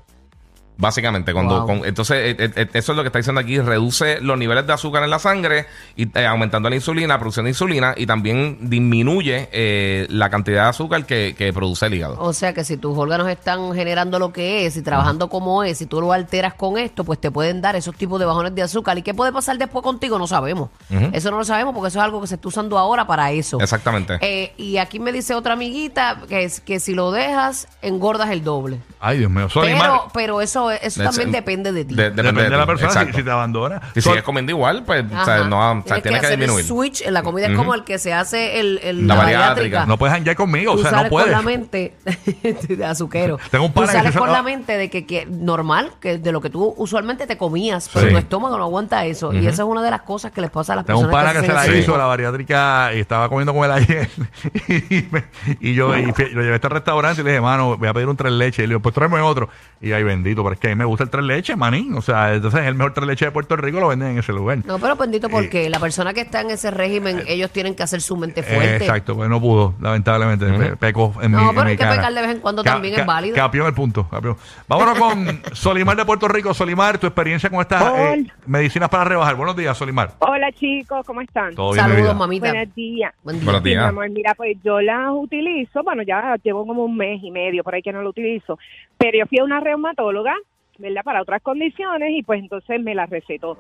Básicamente, 0.83 1.33
cuando 1.33 1.59
Wow. 1.59 1.67
con- 1.67 1.85
entonces 1.87 2.17
eh, 2.17 2.37
eh, 2.39 2.51
eh, 2.57 2.69
eso 2.75 2.93
es 2.93 2.97
lo 2.97 3.03
que 3.03 3.07
está 3.09 3.19
diciendo 3.21 3.41
aquí, 3.41 3.59
reduce 3.61 4.21
los 4.21 4.37
niveles 4.37 4.67
de 4.67 4.73
azúcar 4.73 5.05
en 5.05 5.11
la 5.11 5.19
sangre 5.21 5.67
y 5.97 6.09
eh, 6.19 6.27
aumentando 6.27 6.69
la 6.69 6.75
insulina, 6.75 7.19
producción 7.19 7.45
de 7.45 7.51
insulina 7.51 7.95
y 7.97 8.05
también 8.07 8.59
disminuye 8.69 9.49
eh, 9.53 10.07
la 10.11 10.29
cantidad 10.29 10.65
de 10.65 10.69
azúcar 10.71 11.07
que, 11.07 11.35
que 11.39 11.53
produce 11.53 11.87
el 11.87 11.95
hígado. 11.95 12.17
O 12.19 12.33
sea 12.33 12.53
que 12.53 12.65
si 12.65 12.77
tus 12.77 12.99
órganos 12.99 13.29
están 13.29 13.73
generando 13.75 14.19
lo 14.19 14.33
que 14.33 14.67
es 14.67 14.77
y 14.77 14.83
trabajando 14.83 15.29
como 15.29 15.63
es, 15.63 15.81
y 15.81 15.87
tú 15.87 16.01
lo 16.01 16.13
alteras 16.13 16.55
con 16.55 16.77
esto, 16.79 17.05
pues 17.05 17.21
te 17.21 17.31
pueden 17.31 17.61
dar 17.61 17.77
esos 17.77 17.95
tipos 17.95 18.19
de 18.19 18.27
bajones 18.27 18.55
de 18.55 18.63
azúcar. 18.63 18.99
¿Y 18.99 19.03
qué 19.03 19.15
puede 19.15 19.33
pasar 19.33 19.57
después 19.59 19.83
contigo? 19.85 20.19
No 20.19 20.27
sabemos. 20.27 20.71
Eso 21.13 21.31
no 21.31 21.39
lo 21.39 21.45
sabemos 21.45 21.75
porque 21.75 21.89
eso 21.89 21.99
es 22.01 22.05
algo 22.05 22.21
que 22.21 22.27
se 22.27 22.35
está 22.35 22.49
usando 22.49 22.77
ahora 22.77 23.07
para 23.07 23.31
eso. 23.31 23.61
Exactamente. 23.61 24.19
Eh, 24.21 24.53
y 24.57 24.79
aquí 24.79 24.99
me 24.99 25.13
dice 25.13 25.35
otra 25.35 25.53
amiguita 25.53 26.19
que, 26.29 26.43
es, 26.45 26.61
que 26.61 26.81
si 26.81 26.93
lo 26.95 27.13
dejas, 27.13 27.69
engordas 27.83 28.31
el 28.31 28.43
doble. 28.43 28.81
Ay, 29.01 29.19
Dios 29.19 29.31
mío. 29.31 29.49
Son 29.49 29.63
Pero, 29.65 30.09
pero 30.13 30.41
eso, 30.41 30.71
eso 30.75 31.03
Es- 31.03 31.09
también 31.11 31.33
depende 31.33 31.73
de 31.73 31.85
ti. 31.85 31.95
de- 31.95 32.11
Depende 32.11 32.43
de, 32.45 32.51
la 32.51 32.61
ti, 32.63 32.67
persona 32.67 32.91
si, 32.93 32.99
exacto. 32.99 33.17
si 33.19 33.25
te 33.25 33.31
abandona. 33.31 33.81
Si 33.95 34.01
Son- 34.01 34.13
sigues 34.13 34.25
comiendo 34.25 34.51
igual, 34.53 34.85
pues 34.85 35.05
o 35.05 35.25
sea, 35.25 35.45
no, 35.45 35.59
o 35.59 35.75
sea, 35.75 35.83
Tienes 35.83 36.03
tienes 36.03 36.21
que, 36.21 36.27
hacer 36.27 36.33
el 36.35 36.41
disminuir. 36.41 36.65
switch. 36.67 37.03
En 37.07 37.15
la 37.15 37.23
comida 37.23 37.47
es 37.49 37.57
como 37.57 37.75
el 37.75 37.85
que 37.85 37.99
se 37.99 38.13
hace 38.13 38.61
el, 38.61 38.79
el- 38.83 39.07
La 39.07 39.15
la, 39.15 39.23
bariátrica. 39.23 39.49
bariátrica. 39.55 39.87
no 39.87 39.97
puedes 39.99 40.15
hangar 40.17 40.37
conmigo, 40.37 40.73
o 40.73 40.79
sea, 40.79 40.91
sales 40.91 41.05
no 41.05 41.11
puedes. 41.11 41.27
con 41.29 41.37
la 41.37 41.43
mente 41.43 41.95
de 42.69 42.85
azuquero. 42.85 43.39
Tengo 43.51 43.67
un 43.67 43.73
Tú 43.73 43.81
que 43.83 43.87
sales 43.89 44.13
se- 44.13 44.19
con 44.19 44.31
la 44.33 44.43
mente 44.43 44.77
de 44.77 44.91
que, 44.91 45.07
que 45.07 45.27
normal, 45.27 45.93
que 46.01 46.19
de 46.19 46.33
lo 46.33 46.41
que 46.41 46.51
tú 46.51 46.75
usualmente 46.77 47.27
te 47.27 47.37
comías, 47.37 47.91
pero 47.93 48.07
Sí. 48.07 48.13
tu 48.13 48.19
estómago 48.19 48.57
no 48.59 48.65
aguanta 48.65 49.05
eso. 49.05 49.33
Y 49.33 49.47
esa 49.47 49.63
es 49.63 49.69
una 49.69 49.83
de 49.83 49.91
las 49.91 50.03
cosas 50.03 50.33
que 50.33 50.41
les 50.41 50.51
pasa 50.51 50.73
a 50.73 50.77
las 50.77 50.85
Tengo 50.87 51.01
un 51.01 51.07
personas 51.07 51.33
pana 51.35 51.41
que 51.41 51.47
se 51.47 51.53
la 51.53 51.77
hizo, 51.79 51.97
la 51.97 52.05
bariátrica, 52.07 52.91
y 52.95 53.01
estaba 53.01 53.29
comiendo 53.29 53.55
con 53.55 53.65
él 53.65 53.71
ayer. 53.73 54.09
y, 54.69 55.05
me- 55.11 55.25
y 55.61 55.75
yo 55.75 55.97
y 55.97 56.07
lo 56.07 56.15
llevé 56.43 56.53
a 56.53 56.55
este 56.57 56.69
restaurante 56.69 57.21
y 57.21 57.25
le 57.25 57.31
dije, 57.31 57.41
mano, 57.41 57.77
voy 57.77 57.89
a 57.89 57.93
pedir 57.95 58.09
un 58.09 58.17
tres 58.17 58.33
leches. 58.33 58.61
Y 58.61 58.63
le 58.63 58.69
digo, 58.69 58.81
pues 58.81 58.95
tráeme 58.95 59.21
otro. 59.21 59.49
Y 59.81 59.93
ay, 59.93 60.03
bendito, 60.03 60.43
pero 60.53 60.55
es 60.55 60.61
que 60.61 60.67
a 60.69 60.71
mí 60.71 60.77
me 60.77 60.85
gusta 60.85 61.05
el 61.05 61.11
tres 61.11 61.25
leche, 61.25 61.57
manín. 61.57 61.95
O 61.95 62.03
sea, 62.03 62.35
entonces 62.35 62.61
el 62.67 62.75
mejor 62.75 62.93
tres 62.93 63.07
leche 63.07 63.25
de 63.25 63.31
Puerto 63.31 63.57
Rico 63.57 63.81
lo 63.81 63.89
venden 63.89 64.11
en 64.13 64.19
ese 64.19 64.33
lugar. 64.33 64.59
No, 64.67 64.79
pero 64.79 64.97
bendito 64.97 65.29
Eh, 65.29 65.31
porque 65.31 65.71
la 65.71 65.79
persona 65.81 66.13
que 66.13 66.21
está 66.23 66.41
en 66.43 66.51
ese 66.51 66.71
régimen, 66.71 67.23
ellos 67.27 67.51
tienen 67.51 67.75
que 67.75 67.83
hacer 67.83 68.01
su 68.03 68.17
mente 68.17 68.43
fuerte. 68.43 68.73
Eh, 68.73 68.77
exacto, 68.77 69.15
pues 69.17 69.29
no 69.31 69.41
pudo, 69.41 69.75
lamentablemente. 69.81 70.47
Pe- 70.47 70.77
Peco 70.77 71.15
en 71.23 71.33
No, 71.33 71.39
mi, 71.43 71.49
en 71.49 71.55
pero 71.55 71.69
hay 71.69 71.77
que 71.77 71.83
cara. 71.85 71.97
pecar 71.97 72.13
de 72.15 72.21
vez 72.21 72.31
en 72.33 72.41
cuando 72.41 72.63
también 72.63 72.99
es 73.01 73.07
válido. 73.07 73.35
Capión 73.37 73.67
el 73.67 73.75
punto. 73.75 74.09
capión. 74.09 74.37
Vámonos 74.69 74.99
con 74.99 75.41
Solimar 75.53 75.97
de 75.97 76.05
Puerto 76.05 76.29
Rico. 76.29 76.53
Solimar, 76.55 76.99
tu 76.99 77.07
experiencia 77.07 77.49
con 77.51 77.61
estas 77.61 77.83
eh, 77.99 78.27
medicinas 78.47 78.89
para 78.89 79.05
rebajar. 79.05 79.35
Buenos 79.37 79.57
días, 79.57 79.77
Solimar. 79.77 80.13
Hola 80.19 80.51
chicos, 80.53 81.05
¿cómo 81.07 81.21
están? 81.21 81.55
Todo 81.55 81.73
bien, 81.73 81.85
Saludos, 81.87 82.17
mamita. 82.17 82.51
Buenos 82.53 82.75
días. 82.75 83.15
Buen 83.23 83.37
día. 83.37 83.45
Buenos 83.45 83.63
Sí, 83.63 83.69
mi 83.69 83.71
días. 83.75 83.85
amor, 83.89 84.11
mira, 84.11 84.35
pues 84.35 84.57
yo 84.65 84.81
las 84.81 85.09
utilizo, 85.13 85.83
bueno, 85.83 86.03
ya 86.03 86.37
llevo 86.43 86.67
como 86.67 86.85
un 86.85 86.97
mes 86.97 87.21
y 87.23 87.31
medio 87.31 87.63
por 87.65 87.75
ahí 87.75 87.83
que 87.83 87.93
no 87.93 88.03
lo 88.03 88.11
utilizo, 88.11 88.59
pero 88.99 89.19
yo 89.19 89.27
fui 89.27 89.39
a 89.39 89.45
una 89.45 89.61
reumatóloga, 89.61 90.35
¿verdad? 90.79 91.03
Para 91.05 91.23
otras 91.23 91.43
condiciones 91.43 92.11
y 92.13 92.23
pues 92.23 92.41
entonces 92.41 92.81
me 92.83 92.95
las 92.95 93.09
recetó. 93.11 93.59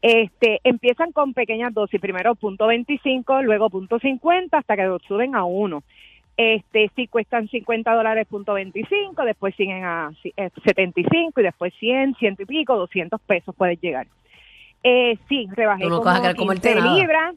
Este, 0.00 0.60
empiezan 0.64 1.12
con 1.12 1.32
pequeñas 1.32 1.72
dosis, 1.72 2.00
primero 2.00 2.34
punto 2.34 2.66
25, 2.66 3.42
luego 3.42 3.70
punto 3.70 3.98
50, 3.98 4.58
hasta 4.58 4.76
que 4.76 4.82
lo 4.84 4.98
suben 5.00 5.34
a 5.36 5.44
1. 5.44 5.82
Este, 6.36 6.90
si 6.96 7.06
cuestan 7.08 7.46
50 7.48 7.92
dólares 7.94 8.26
punto 8.26 8.54
25, 8.54 9.22
después 9.24 9.54
siguen 9.54 9.84
a 9.84 10.10
ci- 10.22 10.32
eh, 10.36 10.50
75 10.64 11.40
y 11.40 11.44
después 11.44 11.72
100, 11.78 12.14
100 12.16 12.36
y 12.38 12.44
pico, 12.46 12.76
200 12.76 13.20
pesos 13.20 13.54
puedes 13.56 13.80
llegar. 13.80 14.06
Eh, 14.82 15.16
sí, 15.28 15.46
rebajé 15.52 15.84
no 15.84 16.00
como 16.02 16.34
comerte 16.36 16.70
15 16.72 16.74
nada. 16.80 16.96
libras. 16.98 17.34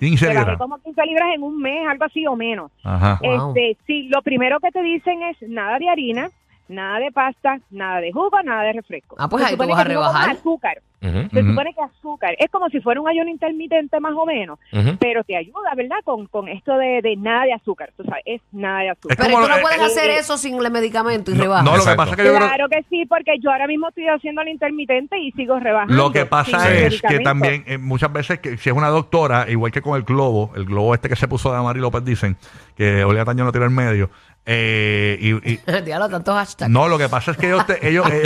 15 0.00 0.26
Rebajé 0.26 0.40
libras. 0.40 0.58
como 0.58 0.78
15 0.78 1.02
libras 1.06 1.34
en 1.34 1.42
un 1.42 1.58
mes, 1.60 1.86
algo 1.86 2.04
así 2.04 2.26
o 2.26 2.34
menos. 2.34 2.72
Ajá. 2.82 3.20
Wow. 3.22 3.50
Este, 3.54 3.76
sí, 3.86 4.08
lo 4.08 4.22
primero 4.22 4.58
que 4.60 4.70
te 4.72 4.82
dicen 4.82 5.22
es 5.22 5.40
nada 5.48 5.78
de 5.78 5.88
harina, 5.88 6.30
nada 6.68 6.98
de 6.98 7.12
pasta, 7.12 7.58
nada 7.70 8.00
de 8.00 8.12
jugo, 8.12 8.30
nada 8.44 8.62
de 8.64 8.72
refresco. 8.74 9.16
Ah, 9.18 9.28
pues 9.28 9.42
Se 9.42 9.48
ahí 9.50 9.56
tú 9.56 9.62
supone 9.62 9.72
vas 9.74 9.80
a 9.84 9.88
que 9.88 9.94
no 9.94 10.00
comas 10.00 10.12
rebajar. 10.14 10.36
azúcar. 10.36 10.82
Ujú, 11.02 11.28
Se 11.30 11.40
Ujú. 11.40 11.50
supone 11.50 11.74
que 11.74 11.82
azúcar 11.82 12.34
es 12.38 12.50
como 12.50 12.68
si 12.70 12.80
fuera 12.80 13.00
un 13.00 13.06
ayuno 13.08 13.28
intermitente 13.30 14.00
más 14.00 14.14
o 14.16 14.24
menos, 14.26 14.58
pero 14.98 15.22
te 15.24 15.36
ayuda, 15.36 15.74
¿verdad? 15.76 15.96
Con, 16.04 16.26
con 16.26 16.48
esto 16.48 16.76
de, 16.78 17.00
de 17.02 17.16
nada 17.16 17.44
de 17.44 17.52
azúcar. 17.52 17.90
Tú 17.96 18.02
sabes, 18.02 18.22
es 18.24 18.40
nada 18.50 18.80
de 18.80 18.90
azúcar. 18.90 19.16
Es 19.20 19.26
Pero 19.26 19.38
tú 19.42 19.48
no 19.48 19.56
lo- 19.56 19.62
puedes 19.62 19.78
eh, 19.80 19.84
hacer 19.84 20.10
eh, 20.10 20.18
eso 20.18 20.38
sin 20.38 20.56
el 20.58 20.70
medicamento 20.72 21.30
y 21.30 21.34
No, 21.34 21.42
rebajar. 21.42 21.64
no, 21.64 21.76
lo 21.76 21.84
que 21.84 21.94
pasa 21.94 22.10
es 22.12 22.16
que 22.16 22.24
yo 22.24 22.34
creo- 22.34 22.48
Claro 22.48 22.68
que 22.70 22.82
sí, 22.88 23.04
porque 23.06 23.32
yo 23.40 23.52
ahora 23.52 23.66
mismo 23.66 23.88
estoy 23.88 24.06
haciendo 24.08 24.40
el 24.40 24.48
intermitente 24.48 25.18
y 25.18 25.30
sigo 25.32 25.60
rebajando. 25.60 25.94
Lo 25.94 26.10
que 26.10 26.24
pasa 26.26 26.74
es 26.74 27.00
que 27.02 27.20
también 27.20 27.62
eh, 27.66 27.78
muchas 27.78 28.12
veces 28.12 28.40
que 28.40 28.56
si 28.56 28.70
es 28.70 28.74
una 28.76 28.88
doctora, 28.88 29.48
igual 29.50 29.70
que 29.70 29.82
con 29.82 29.96
el 29.96 30.02
globo, 30.02 30.50
el 30.56 30.64
globo 30.64 30.94
este 30.94 31.08
que 31.10 31.16
se 31.16 31.28
puso 31.28 31.52
de 31.52 31.58
Amari 31.58 31.78
López 31.78 32.04
dicen, 32.04 32.36
que 32.74 33.04
Olga 33.04 33.24
Taño 33.26 33.44
no 33.44 33.52
tira 33.52 33.66
en 33.66 33.74
medio, 33.74 34.10
eh, 34.46 35.18
y, 35.20 35.52
y- 35.52 35.60
Diablo, 35.84 36.08
tantos 36.08 36.34
hashtags. 36.36 36.70
no, 36.70 36.86
lo 36.88 36.96
que 36.98 37.08
pasa 37.08 37.32
es 37.32 37.36
que 37.36 37.46
ellos, 37.48 37.66
te- 37.66 37.86
ellos 37.88 38.06
eh, 38.10 38.22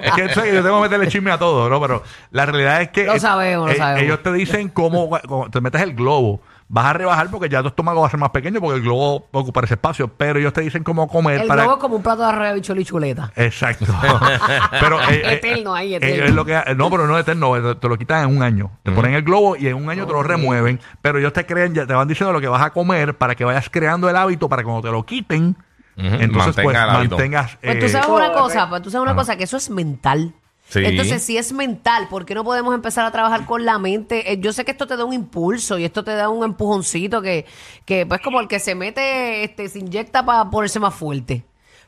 es 0.00 0.12
que 0.12 0.28
yo 0.52 0.62
tengo 0.62 0.76
que 0.76 0.82
meterle 0.82 1.08
chisme 1.08 1.30
a 1.30 1.38
todo, 1.38 1.68
¿no? 1.70 1.80
Pero 1.80 2.02
la 2.32 2.44
realidad 2.46 2.82
es 2.82 2.88
que 2.90 3.04
Lo 3.04 3.18
sabemos, 3.18 3.66
lo 3.68 3.72
eh, 3.72 3.76
sabemos. 3.76 4.02
ellos 4.02 4.22
te 4.22 4.32
dicen 4.32 4.68
cómo, 4.68 5.08
cómo 5.28 5.50
te 5.50 5.60
metes 5.60 5.80
el 5.82 5.94
globo. 5.94 6.40
Vas 6.70 6.84
a 6.84 6.92
rebajar 6.92 7.30
porque 7.30 7.48
ya 7.48 7.62
tu 7.62 7.68
estómago 7.68 8.02
va 8.02 8.08
a 8.08 8.10
ser 8.10 8.20
más 8.20 8.28
pequeño 8.28 8.60
porque 8.60 8.76
el 8.76 8.82
globo 8.82 9.26
va 9.34 9.40
a 9.40 9.42
ocupar 9.42 9.64
ese 9.64 9.74
espacio, 9.74 10.08
pero 10.08 10.38
ellos 10.38 10.52
te 10.52 10.60
dicen 10.60 10.84
cómo 10.84 11.08
comer 11.08 11.40
El 11.40 11.48
para 11.48 11.62
globo 11.62 11.76
es 11.76 11.80
como 11.80 11.96
un 11.96 12.02
plato 12.02 12.22
de 12.22 12.28
arroz, 12.28 12.54
bichuelo 12.54 12.80
y 12.82 12.84
chuleta. 12.84 13.32
Exacto. 13.36 13.86
pero 14.80 15.00
eh, 15.00 15.22
eh, 15.24 15.32
Eterno 15.34 15.74
ahí, 15.74 15.94
eh, 15.94 15.96
eterno. 15.96 16.24
es 16.24 16.34
lo 16.34 16.44
que, 16.44 16.62
no, 16.76 16.90
pero 16.90 17.06
no 17.06 17.16
es 17.16 17.22
eterno, 17.22 17.76
te, 17.76 17.88
lo 17.88 17.96
quitan 17.96 18.28
en 18.28 18.36
un 18.36 18.42
año. 18.42 18.70
Te 18.82 18.92
ponen 18.92 19.14
el 19.14 19.22
globo 19.22 19.56
y 19.56 19.66
en 19.68 19.76
un 19.76 19.88
año 19.88 20.06
te 20.06 20.12
lo 20.12 20.22
remueven, 20.22 20.78
pero 21.00 21.18
ellos 21.18 21.32
te 21.32 21.46
creen, 21.46 21.74
ya 21.74 21.86
te 21.86 21.94
van 21.94 22.06
diciendo 22.06 22.34
lo 22.34 22.40
que 22.40 22.48
vas 22.48 22.62
a 22.62 22.70
comer 22.70 23.16
para 23.16 23.34
que 23.34 23.46
vayas 23.46 23.70
creando 23.70 24.10
el 24.10 24.16
hábito 24.16 24.48
para 24.50 24.62
cuando 24.62 24.82
te 24.82 24.90
lo 24.90 25.06
quiten, 25.06 25.56
entonces 25.96 26.56
mantenga 26.56 26.92
pues 26.92 27.10
mantengas 27.10 27.58
Pues 27.62 27.78
tú 27.78 27.86
eh, 27.86 27.88
sabes 27.88 28.08
una 28.08 28.32
cosa, 28.32 28.68
pues 28.68 28.82
tú 28.82 28.90
sabes 28.90 29.04
una 29.04 29.14
cosa, 29.16 29.36
que 29.36 29.44
eso 29.44 29.56
es 29.56 29.70
mental. 29.70 30.34
Sí. 30.68 30.80
Entonces, 30.84 31.22
si 31.22 31.38
es 31.38 31.52
mental, 31.52 32.08
¿por 32.10 32.26
qué 32.26 32.34
no 32.34 32.44
podemos 32.44 32.74
empezar 32.74 33.04
a 33.06 33.10
trabajar 33.10 33.46
con 33.46 33.64
la 33.64 33.78
mente? 33.78 34.32
Eh, 34.32 34.38
yo 34.38 34.52
sé 34.52 34.64
que 34.64 34.72
esto 34.72 34.86
te 34.86 34.96
da 34.96 35.04
un 35.04 35.14
impulso 35.14 35.78
y 35.78 35.84
esto 35.84 36.04
te 36.04 36.14
da 36.14 36.28
un 36.28 36.44
empujoncito 36.44 37.22
que, 37.22 37.46
que 37.86 38.04
pues 38.04 38.20
como 38.20 38.38
el 38.40 38.48
que 38.48 38.58
se 38.60 38.74
mete, 38.74 39.44
este, 39.44 39.68
se 39.68 39.78
inyecta 39.78 40.24
para 40.24 40.50
ponerse 40.50 40.78
más 40.78 40.94
fuerte. 40.94 41.44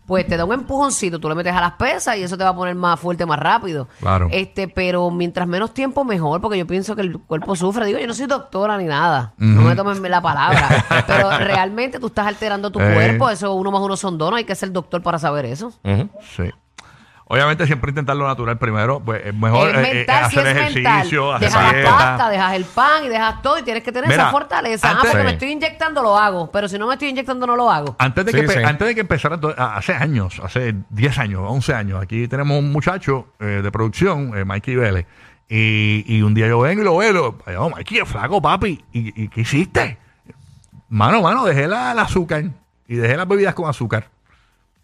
Pues 0.06 0.26
te 0.26 0.36
da 0.36 0.44
un 0.44 0.52
empujoncito, 0.54 1.20
tú 1.20 1.28
le 1.28 1.34
metes 1.36 1.52
a 1.52 1.60
las 1.60 1.72
pesas 1.72 2.16
y 2.16 2.22
eso 2.22 2.36
te 2.36 2.42
va 2.42 2.50
a 2.50 2.56
poner 2.56 2.74
más 2.74 2.98
fuerte 2.98 3.26
más 3.26 3.38
rápido. 3.38 3.86
Claro. 4.00 4.28
Este, 4.32 4.66
pero 4.66 5.08
mientras 5.10 5.46
menos 5.46 5.72
tiempo 5.72 6.04
mejor, 6.04 6.40
porque 6.40 6.58
yo 6.58 6.66
pienso 6.66 6.96
que 6.96 7.02
el 7.02 7.18
cuerpo 7.20 7.54
sufre. 7.54 7.84
Digo, 7.86 7.98
yo 8.00 8.06
no 8.08 8.14
soy 8.14 8.26
doctora 8.26 8.76
ni 8.78 8.84
nada. 8.86 9.34
No 9.36 9.60
me 9.62 9.76
tomen 9.76 10.02
la 10.10 10.20
palabra. 10.22 10.84
pero 11.06 11.30
realmente 11.38 12.00
tú 12.00 12.06
estás 12.08 12.26
alterando 12.26 12.72
tu 12.72 12.80
Eh. 12.80 12.92
cuerpo. 12.94 13.30
Eso 13.30 13.54
uno 13.54 13.70
más 13.70 13.82
uno 13.82 13.96
son 13.96 14.18
dos. 14.18 14.30
No 14.30 14.36
hay 14.36 14.44
que 14.44 14.54
ser 14.56 14.72
doctor 14.72 15.00
para 15.02 15.18
saber 15.20 15.44
eso. 15.44 15.72
Sí. 16.34 16.44
Obviamente 17.32 17.64
siempre 17.64 17.90
intentar 17.92 18.16
lo 18.16 18.26
natural 18.26 18.58
primero, 18.58 18.98
pues 18.98 19.22
es 19.24 19.32
mejor 19.32 19.68
es 19.70 19.76
eh, 19.76 19.90
eh, 19.90 19.94
mental, 19.94 20.30
si 20.32 20.38
hacer 20.40 20.46
es 20.48 20.56
ejercicio, 20.74 21.30
mental. 21.30 21.36
hacer 21.36 21.48
Dejas 21.48 21.62
la 21.64 21.78
dieta. 21.78 21.90
pasta, 21.96 22.28
dejas 22.30 22.54
el 22.54 22.64
pan 22.64 23.04
y 23.04 23.08
dejas 23.08 23.42
todo 23.42 23.58
y 23.58 23.62
tienes 23.62 23.84
que 23.84 23.92
tener 23.92 24.08
Mira, 24.10 24.22
esa 24.24 24.30
fortaleza. 24.32 24.90
ah, 24.90 24.98
porque 25.00 25.22
me 25.22 25.30
estoy 25.30 25.52
inyectando, 25.52 26.02
lo 26.02 26.18
hago. 26.18 26.50
Pero 26.50 26.66
si 26.68 26.76
no 26.76 26.88
me 26.88 26.94
estoy 26.94 27.10
inyectando, 27.10 27.46
no 27.46 27.54
lo 27.54 27.70
hago. 27.70 27.94
Antes 28.00 28.24
de, 28.26 28.32
Sí, 28.32 28.40
que, 28.40 28.48
sí. 28.48 28.58
antes 28.64 28.88
de 28.88 28.94
que 28.96 29.00
empezara, 29.02 29.38
to- 29.38 29.54
a- 29.56 29.76
hace 29.76 29.92
años, 29.94 30.40
hace 30.42 30.74
10 30.90 31.18
años, 31.18 31.42
11 31.46 31.72
años, 31.72 32.02
aquí 32.02 32.26
tenemos 32.26 32.58
un 32.58 32.72
muchacho 32.72 33.28
eh, 33.38 33.60
de 33.62 33.70
producción, 33.70 34.36
eh, 34.36 34.44
Mikey 34.44 34.74
Vélez, 34.74 35.06
y, 35.48 36.02
y 36.08 36.22
un 36.22 36.34
día 36.34 36.48
yo 36.48 36.58
vengo 36.58 36.82
y 36.82 36.84
lo 36.84 36.96
veo, 36.96 37.10
y 37.10 37.14
lo, 37.14 37.38
"Ay, 37.46 37.54
oh, 37.56 37.70
Mikey, 37.70 37.98
es 37.98 38.08
flaco, 38.08 38.42
papi, 38.42 38.84
¿Y, 38.92 39.22
y 39.24 39.28
qué 39.28 39.42
hiciste? 39.42 39.98
Mano, 40.88 41.22
mano, 41.22 41.44
dejé 41.44 41.68
la, 41.68 41.92
el 41.92 41.98
azúcar 42.00 42.42
y 42.88 42.96
dejé 42.96 43.16
las 43.16 43.28
bebidas 43.28 43.54
con 43.54 43.68
azúcar. 43.70 44.08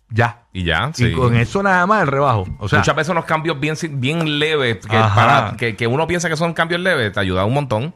Ya. 0.08 0.42
Y 0.52 0.64
ya, 0.64 0.90
Y 0.94 0.96
sí. 0.96 1.12
con 1.12 1.36
eso 1.36 1.62
nada 1.62 1.84
más 1.86 2.02
el 2.02 2.08
rebajo. 2.08 2.46
O 2.58 2.68
sea, 2.68 2.78
Muchas 2.78 2.94
veces 2.96 3.10
unos 3.10 3.24
cambios 3.24 3.58
bien, 3.58 3.74
bien 3.92 4.38
leves, 4.38 4.86
que, 4.86 4.96
Ajá. 4.96 5.14
para, 5.14 5.56
que, 5.56 5.74
que 5.76 5.86
uno 5.86 6.06
piensa 6.06 6.28
que 6.28 6.36
son 6.36 6.54
cambios 6.54 6.80
leves, 6.80 7.12
te 7.12 7.20
ayuda 7.20 7.44
un 7.44 7.54
montón. 7.54 7.92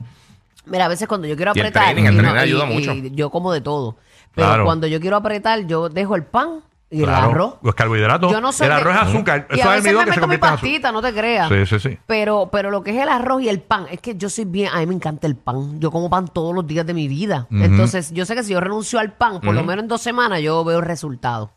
Mira, 0.66 0.84
a 0.86 0.88
veces 0.88 1.06
cuando 1.08 1.26
yo 1.26 1.36
quiero 1.36 1.52
Y 1.54 1.60
el 1.60 1.66
apretar. 1.66 1.84
training, 1.92 2.04
el 2.08 2.14
y 2.14 2.18
training 2.18 2.38
ayuda 2.38 2.64
mucho. 2.66 2.92
y 2.94 3.10
yo 3.14 3.30
como 3.30 3.52
de 3.52 3.60
todo. 3.60 3.96
Pero 4.34 4.46
Claro. 4.48 4.64
cuando 4.64 4.86
yo 4.86 5.00
quiero 5.00 5.16
apretar, 5.16 5.66
yo 5.66 5.88
dejo 5.88 6.14
el 6.16 6.24
pan 6.24 6.60
y 6.92 7.02
claro, 7.04 7.26
el 7.26 7.30
arroz. 7.32 7.54
los 7.62 7.74
carbohidratos. 7.74 8.32
Yo 8.32 8.40
no 8.40 8.50
soy 8.52 8.66
el 8.66 8.72
de- 8.74 8.80
arroz 8.80 8.94
es 8.96 9.02
azúcar. 9.02 9.46
Y 9.50 9.60
Eso 9.60 9.70
a 9.70 9.76
es 9.76 9.78
el 9.78 9.82
veces 9.82 9.86
almidón 9.86 9.98
me 10.00 10.04
que 10.06 10.10
se 10.12 10.20
meto 10.20 10.20
mi 10.28 10.38
convierte 10.38 10.46
en 10.46 10.52
azúcar. 10.52 10.60
pastita, 10.60 10.92
no 10.92 11.02
te 11.02 11.12
creas. 11.14 11.48
Sí, 11.48 11.66
sí, 11.66 11.88
sí. 11.88 11.98
Pero, 12.06 12.48
pero 12.50 12.70
lo 12.70 12.82
que 12.82 12.90
es 12.90 12.96
el 13.02 13.08
arroz 13.08 13.42
y 13.42 13.48
el 13.48 13.60
pan, 13.60 13.86
es 13.90 14.00
que 14.00 14.16
yo 14.16 14.28
soy 14.28 14.44
bien, 14.44 14.72
a 14.74 14.78
mí 14.80 14.86
me 14.86 14.94
encanta 14.94 15.26
el 15.26 15.36
pan. 15.36 15.78
Yo 15.80 15.90
como 15.90 16.10
pan 16.10 16.26
todos 16.28 16.54
los 16.54 16.66
días 16.66 16.84
de 16.84 16.94
mi 16.94 17.06
vida. 17.08 17.46
Entonces, 17.50 18.12
yo 18.12 18.26
sé 18.26 18.34
que 18.34 18.42
si 18.42 18.52
yo 18.52 18.60
renuncio 18.60 18.98
al 18.98 19.12
pan, 19.12 19.40
por 19.40 19.54
lo 19.54 19.62
menos 19.62 19.82
en 19.84 19.88
dos 19.88 20.00
semanas, 20.02 20.40
yo 20.40 20.64
veo 20.64 20.80
resultados. 20.80 21.50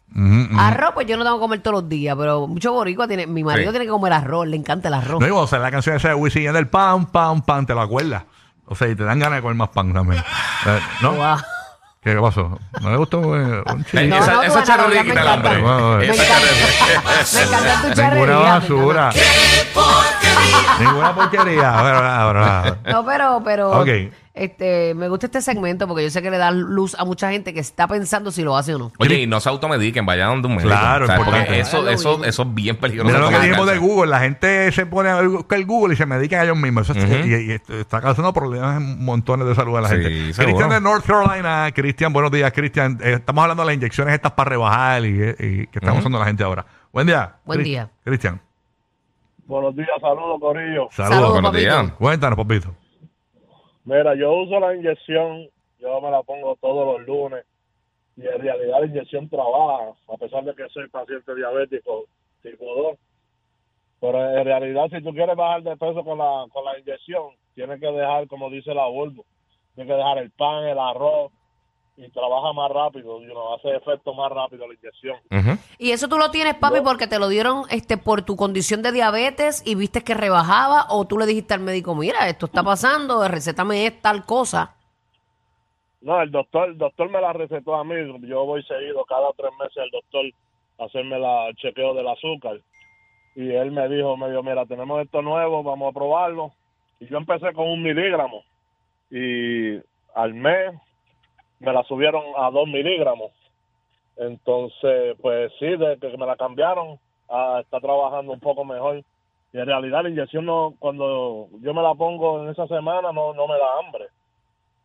Arroz, 0.57 0.91
pues 0.93 1.07
yo 1.07 1.17
no 1.17 1.23
tengo 1.23 1.37
que 1.37 1.41
comer 1.41 1.59
todos 1.61 1.81
los 1.81 1.89
días, 1.89 2.15
pero 2.15 2.45
mucho 2.47 2.71
boricua 2.71 3.07
tiene, 3.07 3.25
mi 3.25 3.43
marido 3.43 3.69
Sí. 3.71 3.73
tiene 3.73 3.85
que 3.85 3.91
comer 3.91 4.13
arroz, 4.13 4.45
le 4.47 4.55
encanta 4.57 4.89
el 4.89 4.93
arroz. 4.93 5.19
No, 5.19 5.25
y 5.25 5.29
cuando 5.31 5.47
sale 5.47 5.63
la 5.63 5.71
canción 5.71 5.95
esa 5.95 6.09
de 6.09 6.13
Wisin 6.13 6.43
y 6.43 6.45
Yandel, 6.45 6.67
pan, 6.67 7.07
pan, 7.07 7.41
pan, 7.41 7.65
te 7.65 7.73
lo 7.73 7.81
acuerdas. 7.81 8.23
O 8.65 8.75
sea, 8.75 8.87
y 8.87 8.95
te 8.95 9.03
dan 9.03 9.17
ganas 9.19 9.37
de 9.37 9.41
comer 9.41 9.55
más 9.57 9.69
pan 9.69 9.91
también. 9.91 10.21
Eh, 10.67 10.79
¿No? 11.01 11.13
¿Qué 12.03 12.15
pasó? 12.15 12.59
¿No 12.81 12.89
le 12.91 12.97
gustó 12.97 13.19
eh, 13.37 13.63
un 13.73 13.85
chilito? 13.85 14.15
No, 14.17 14.21
esa 14.23 14.33
no, 14.33 14.43
esa 14.43 14.63
charrería 14.63 15.03
quita 15.03 15.21
el 15.21 15.27
hambre. 15.27 15.61
Bueno, 15.61 15.97
Me 15.97 16.05
Esa 16.09 16.23
encanta, 16.23 16.33
charrería- 16.33 17.33
me 17.33 17.41
encanta 17.43 17.81
tu 17.81 17.93
charrería. 17.95 18.25
Ninguna 18.25 18.49
basura. 18.59 19.09
Ninguna 20.79 21.15
porquería. 21.15 21.71
Bueno, 21.81 22.01
nada. 22.33 22.77
No, 22.91 23.05
pero, 23.05 23.41
pero 23.45 23.71
Ok. 23.81 23.87
Este, 24.35 24.95
me 24.95 25.09
gusta 25.09 25.27
este 25.27 25.41
segmento 25.43 25.87
porque 25.87 26.03
yo 26.03 26.09
sé 26.09 26.21
que 26.23 26.31
le 26.31 26.39
da 26.39 26.49
luz 26.49 26.95
a 26.97 27.05
mucha 27.05 27.29
gente 27.29 27.53
que 27.53 27.59
está 27.59 27.87
pensando 27.87 28.31
si 28.31 28.41
lo 28.41 28.57
hace 28.57 28.73
o 28.73 28.79
no. 28.79 28.91
Oye, 28.97 29.19
y 29.21 29.27
no 29.27 29.39
se 29.39 29.49
automediquen, 29.49 30.05
vayan 30.07 30.29
donde 30.29 30.47
un 30.47 30.55
médico. 30.55 30.69
Claro, 30.69 31.05
¿sabes? 31.05 31.23
Porque 31.23 31.39
importante. 31.39 31.59
eso, 31.61 31.87
eso, 31.87 32.23
eso 32.25 32.41
es 32.43 32.53
bien 32.55 32.75
peligroso. 32.77 33.07
Mira 33.07 33.19
lo 33.19 33.29
que 33.29 33.39
dijimos 33.45 33.67
de. 33.67 33.77
Google. 33.77 34.09
La 34.09 34.19
gente 34.21 34.71
se 34.71 34.85
pone 34.87 35.09
a 35.09 35.21
buscar 35.21 35.59
el 35.59 35.65
Google 35.65 35.93
y 35.93 35.97
se 35.97 36.05
medican 36.07 36.39
a 36.39 36.43
ellos 36.45 36.57
mismos. 36.57 36.89
Eso 36.89 36.97
es- 36.99 37.25
y, 37.27 37.51
está 37.79 38.01
causando 38.01 38.33
problemas 38.33 38.77
en 38.77 39.03
montones 39.05 39.47
de 39.47 39.53
salud 39.55 39.77
a 39.77 39.81
la 39.81 39.89
Sí, 39.89 39.95
gente. 39.95 40.33
Cristian 40.43 40.69
de 40.69 40.81
North 40.81 41.05
Carolina. 41.05 41.69
Cristian, 41.73 42.11
buenos 42.11 42.31
días, 42.31 42.51
Cristian. 42.53 42.97
Eh, 43.03 43.13
estamos 43.13 43.41
hablando 43.43 43.61
de 43.63 43.67
las 43.67 43.75
inyecciones 43.75 44.13
estas 44.15 44.31
para 44.31 44.49
rebajar 44.49 45.05
y, 45.05 45.09
y 45.09 45.67
que 45.67 45.79
están 45.79 45.91
Ujú. 45.91 45.99
usando 45.99 46.17
la 46.19 46.25
gente 46.25 46.43
ahora. 46.43 46.65
Buen 46.91 47.05
día. 47.07 47.35
Buen 47.45 47.63
día. 47.63 47.89
Cristian. 48.03 48.41
Buenos 49.45 49.75
días, 49.75 49.89
saludos, 50.01 50.39
Corillo. 50.39 50.87
Saludos. 50.91 51.15
Saludos, 51.15 51.31
buenos 51.33 51.53
días. 51.53 51.91
Cuéntanos, 51.99 52.37
papito. 52.37 52.73
Mira, 53.85 54.15
yo 54.15 54.33
uso 54.33 54.59
la 54.59 54.75
inyección, 54.75 55.49
yo 55.79 56.01
me 56.01 56.09
la 56.09 56.23
pongo 56.23 56.55
todos 56.61 56.97
los 56.97 57.07
lunes 57.07 57.45
y 58.15 58.21
en 58.21 58.39
realidad 58.39 58.79
la 58.79 58.85
inyección 58.85 59.27
trabaja, 59.27 59.93
a 60.07 60.17
pesar 60.17 60.43
de 60.45 60.55
que 60.55 60.69
soy 60.69 60.87
paciente 60.87 61.35
diabético 61.35 62.05
tipo 62.41 62.65
2. 62.65 62.97
Pero 63.99 64.37
en 64.37 64.45
realidad, 64.45 64.89
si 64.89 65.01
tú 65.01 65.11
quieres 65.13 65.35
bajar 65.35 65.63
de 65.63 65.77
peso 65.77 66.03
con 66.03 66.17
la, 66.17 66.45
con 66.51 66.63
la 66.65 66.77
inyección, 66.79 67.31
tienes 67.55 67.79
que 67.79 67.87
dejar, 67.87 68.27
como 68.27 68.49
dice 68.49 68.73
la 68.73 68.85
Volvo, 68.85 69.25
tienes 69.75 69.91
que 69.91 69.97
dejar 69.97 70.17
el 70.17 70.31
pan, 70.31 70.65
el 70.65 70.79
arroz 70.79 71.31
y 71.95 72.09
trabaja 72.09 72.53
más 72.53 72.71
rápido, 72.71 73.21
y 73.21 73.29
uno 73.29 73.53
hace 73.53 73.75
efecto 73.75 74.13
más 74.13 74.31
rápido 74.31 74.67
la 74.67 74.73
inyección. 74.73 75.17
Y 75.77 75.91
eso 75.91 76.07
tú 76.07 76.17
lo 76.17 76.31
tienes, 76.31 76.55
papi, 76.55 76.81
porque 76.81 77.07
te 77.07 77.19
lo 77.19 77.27
dieron 77.27 77.63
este 77.69 77.97
por 77.97 78.23
tu 78.23 78.35
condición 78.35 78.81
de 78.81 78.91
diabetes 78.91 79.61
y 79.65 79.75
viste 79.75 80.03
que 80.03 80.15
rebajaba 80.15 80.87
o 80.89 81.05
tú 81.05 81.19
le 81.19 81.27
dijiste 81.27 81.53
al 81.53 81.59
médico, 81.59 81.93
mira, 81.93 82.27
esto 82.29 82.47
está 82.47 82.63
pasando, 82.63 83.27
recétame 83.27 83.85
es 83.85 84.01
tal 84.01 84.25
cosa. 84.25 84.75
No, 86.01 86.21
el 86.21 86.31
doctor, 86.31 86.69
el 86.69 86.77
doctor 86.77 87.09
me 87.09 87.21
la 87.21 87.31
recetó 87.31 87.75
a 87.75 87.83
mí. 87.83 87.95
Yo 88.27 88.45
voy 88.45 88.63
seguido 88.63 89.05
cada 89.05 89.31
tres 89.37 89.51
meses 89.59 89.77
al 89.77 89.89
doctor 89.91 90.25
a 90.79 90.85
hacerme 90.85 91.17
la, 91.19 91.47
el 91.47 91.55
chequeo 91.55 91.93
del 91.93 92.07
azúcar. 92.07 92.59
y 93.35 93.51
él 93.51 93.71
me 93.71 93.87
dijo, 93.87 94.17
me 94.17 94.29
dijo, 94.29 94.43
mira, 94.43 94.65
tenemos 94.65 95.01
esto 95.01 95.21
nuevo, 95.21 95.63
vamos 95.63 95.91
a 95.91 95.93
probarlo. 95.93 96.51
Y 96.99 97.07
yo 97.07 97.17
empecé 97.17 97.53
con 97.53 97.67
un 97.67 97.83
miligramo 97.83 98.43
y 99.11 99.77
al 100.15 100.33
mes 100.33 100.73
me 101.63 101.73
la 101.73 101.83
subieron 101.83 102.23
a 102.37 102.51
dos 102.51 102.67
miligramos. 102.67 103.31
Entonces, 104.17 105.15
pues 105.21 105.51
sí, 105.59 105.65
desde 105.65 105.97
que 105.97 106.17
me 106.17 106.25
la 106.25 106.35
cambiaron, 106.35 106.99
ah, 107.29 107.59
está 107.61 107.79
trabajando 107.79 108.33
un 108.33 108.39
poco 108.39 108.63
mejor. 108.65 109.03
Y 109.53 109.57
en 109.57 109.65
realidad 109.65 110.03
la 110.03 110.09
inyección 110.09 110.45
no, 110.45 110.73
cuando 110.79 111.47
yo 111.61 111.73
me 111.73 111.81
la 111.81 111.93
pongo 111.95 112.43
en 112.43 112.49
esa 112.49 112.67
semana 112.67 113.11
no, 113.11 113.33
no 113.33 113.47
me 113.47 113.55
da 113.55 113.79
hambre. 113.79 114.07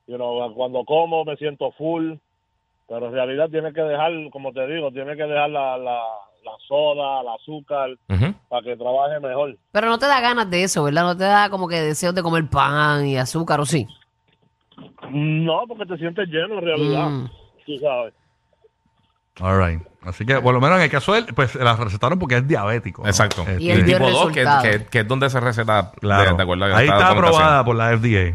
You 0.07 0.17
know, 0.17 0.55
cuando 0.55 0.85
como 0.85 1.25
me 1.25 1.37
siento 1.37 1.71
full, 1.73 2.15
pero 2.89 3.07
en 3.09 3.13
realidad 3.13 3.51
tiene 3.51 3.73
que 3.73 3.83
dejar, 3.83 4.13
como 4.31 4.53
te 4.53 4.67
digo, 4.67 4.91
tiene 4.91 5.17
que 5.17 5.25
dejar 5.25 5.51
la, 5.51 5.77
la, 5.77 6.01
la 6.43 6.53
soda, 6.67 7.21
el 7.21 7.29
azúcar, 7.29 7.91
para 8.49 8.63
que 8.63 8.77
trabaje 8.77 9.21
mejor. 9.21 9.57
Pero 9.73 9.89
no 9.89 9.99
te 9.99 10.07
da 10.07 10.21
ganas 10.21 10.51
de 10.51 10.63
eso, 10.63 10.85
¿verdad? 10.85 11.03
No 11.03 11.17
te 11.17 11.25
da 11.25 11.51
como 11.51 11.69
que 11.69 11.81
deseos 11.81 12.15
de 12.15 12.23
comer 12.23 12.45
pan 12.51 13.07
y 13.07 13.19
azúcar, 13.19 13.61
¿o 13.61 13.67
sí? 13.67 13.87
No, 15.13 15.63
porque 15.69 15.87
te 15.87 15.97
sientes 15.99 16.29
lleno 16.29 16.59
en 16.59 16.65
realidad, 16.65 17.09
Mm. 17.11 17.31
tú 17.67 17.79
sabes. 17.79 18.15
All 19.41 19.59
right. 19.65 19.81
Así 20.03 20.25
que, 20.27 20.41
por 20.41 20.53
lo 20.55 20.61
menos 20.61 20.79
en 20.79 20.85
el 20.85 20.91
caso 20.91 21.13
de 21.13 21.21
él, 21.21 21.27
pues 21.35 21.55
la 21.55 21.77
recetaron 21.77 22.19
porque 22.19 22.37
es 22.39 22.49
diabético. 22.49 23.03
¿no? 23.03 23.09
Exacto. 23.09 23.43
Este, 23.43 23.63
Y 23.63 23.71
él 23.71 23.85
dio 23.85 23.99
tipo 23.99 24.11
2, 24.11 24.33
que, 24.33 24.41
resultado. 24.45 24.63
que- 24.63 24.87
que 24.87 24.99
es 25.01 25.09
donde 25.09 25.31
se 25.31 25.39
receta 25.41 25.93
claro. 26.01 26.31
de, 26.33 26.37
de 26.37 26.43
acuerdo 26.43 26.65
a 26.65 26.69
Ahí 26.69 26.87
esta 26.87 26.97
está 26.99 27.09
documentación. 27.11 27.43
aprobada 27.43 27.65
por 27.65 27.77
la 27.77 27.91
FDA. 27.97 28.35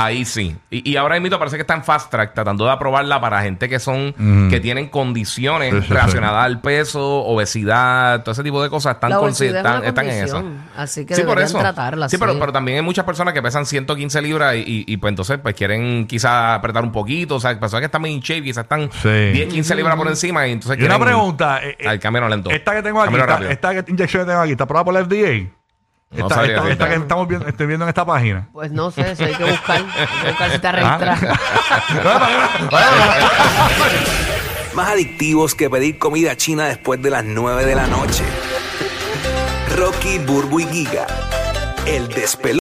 Ahí 0.00 0.24
sí. 0.24 0.56
Y, 0.70 0.90
y 0.92 0.96
ahora 0.96 1.18
mismo 1.18 1.38
parece 1.38 1.56
que 1.56 1.62
está 1.62 1.74
en 1.74 1.82
fast 1.84 2.10
track 2.10 2.34
tratando 2.34 2.64
de 2.64 2.70
aprobarla 2.70 3.20
para 3.20 3.42
gente 3.42 3.68
que 3.68 3.78
son, 3.78 4.48
que 4.50 4.60
tienen 4.60 4.88
condiciones 4.88 5.72
Sí, 5.74 5.80
sí, 5.80 5.86
sí. 5.88 5.92
relacionadas 5.94 6.44
al 6.44 6.60
peso, 6.60 7.24
obesidad, 7.24 8.22
todo 8.22 8.32
ese 8.32 8.42
tipo 8.42 8.62
de 8.62 8.70
cosas. 8.70 8.94
Están, 8.94 9.12
obesidad 9.14 9.50
es 9.50 9.56
están, 9.56 9.84
están 9.84 10.08
en 10.08 10.24
eso. 10.24 10.44
Así 10.76 11.04
que 11.04 11.14
Sí, 11.14 11.22
por 11.22 11.38
eso. 11.40 11.58
tratarla. 11.58 12.08
Sí, 12.08 12.16
pero, 12.18 12.38
pero 12.38 12.52
también 12.52 12.78
hay 12.78 12.82
muchas 12.84 13.04
personas 13.04 13.34
que 13.34 13.42
pesan 13.42 13.66
115 13.66 14.22
libras 14.22 14.54
y, 14.54 14.58
y, 14.60 14.84
y, 14.86 14.96
pues 14.98 15.10
entonces 15.10 15.38
pues 15.42 15.54
quieren 15.54 16.06
quizás 16.06 16.56
apretar 16.58 16.82
un 16.84 16.92
poquito. 16.92 17.36
O 17.36 17.40
sea, 17.40 17.58
personas 17.58 17.80
que 17.80 17.86
están 17.86 18.00
muy 18.00 18.10
in 18.10 18.20
shape, 18.20 18.42
quizás 18.42 18.64
están 18.64 18.90
Sí. 19.02 19.08
10, 19.08 19.48
15 19.54 19.74
libras 19.74 19.96
por 19.96 20.08
encima 20.08 20.46
y 20.46 20.52
entonces 20.52 20.78
Y 20.80 20.84
una 20.84 20.94
quieren 20.96 21.06
pregunta. 21.14 21.60
eh, 21.64 21.76
eh, 21.78 21.88
al 21.88 21.98
camino 21.98 22.28
lento. 22.28 22.50
esta 22.50 22.72
que 22.74 22.82
tengo 22.82 23.02
aquí, 23.02 23.14
esta, 23.16 23.72
esta 23.72 23.90
inyección 23.90 24.22
que 24.24 24.30
tengo 24.30 24.42
aquí, 24.42 24.52
¿está 24.52 24.64
aprobada 24.64 24.84
por 24.84 24.94
la 24.94 25.04
FDA? 25.04 25.50
No 26.10 26.22
esta, 26.24 26.34
sabría 26.36 26.54
esta- 26.54 26.64
decirte. 26.64 26.84
esta 26.84 26.94
que 26.96 27.02
estamos 27.02 27.28
viendo, 27.28 27.46
estoy 27.48 27.66
viendo 27.66 27.84
en 27.84 27.88
esta 27.90 28.06
página. 28.06 28.48
Pues 28.52 28.72
no 28.72 28.90
sé, 28.90 29.10
eso 29.12 29.24
hay 29.24 29.34
que 29.34 29.44
buscar. 29.44 29.76
Hay 29.76 30.22
que 30.22 30.28
buscar 30.30 30.48
si 30.50 30.56
está 30.56 30.68
Ah. 30.70 30.72
registrada. 30.72 31.38
Más 34.74 34.88
adictivos 34.90 35.54
que 35.54 35.68
pedir 35.68 35.98
comida 35.98 36.36
china 36.36 36.66
después 36.66 37.02
de 37.02 37.10
las 37.10 37.24
9 37.24 37.64
de 37.64 37.74
la 37.74 37.86
noche. 37.86 38.24
Rocky, 39.76 40.18
Burbu 40.18 40.60
y 40.60 40.66
Giga. 40.66 41.06
El 41.86 42.08
despelote. 42.08 42.56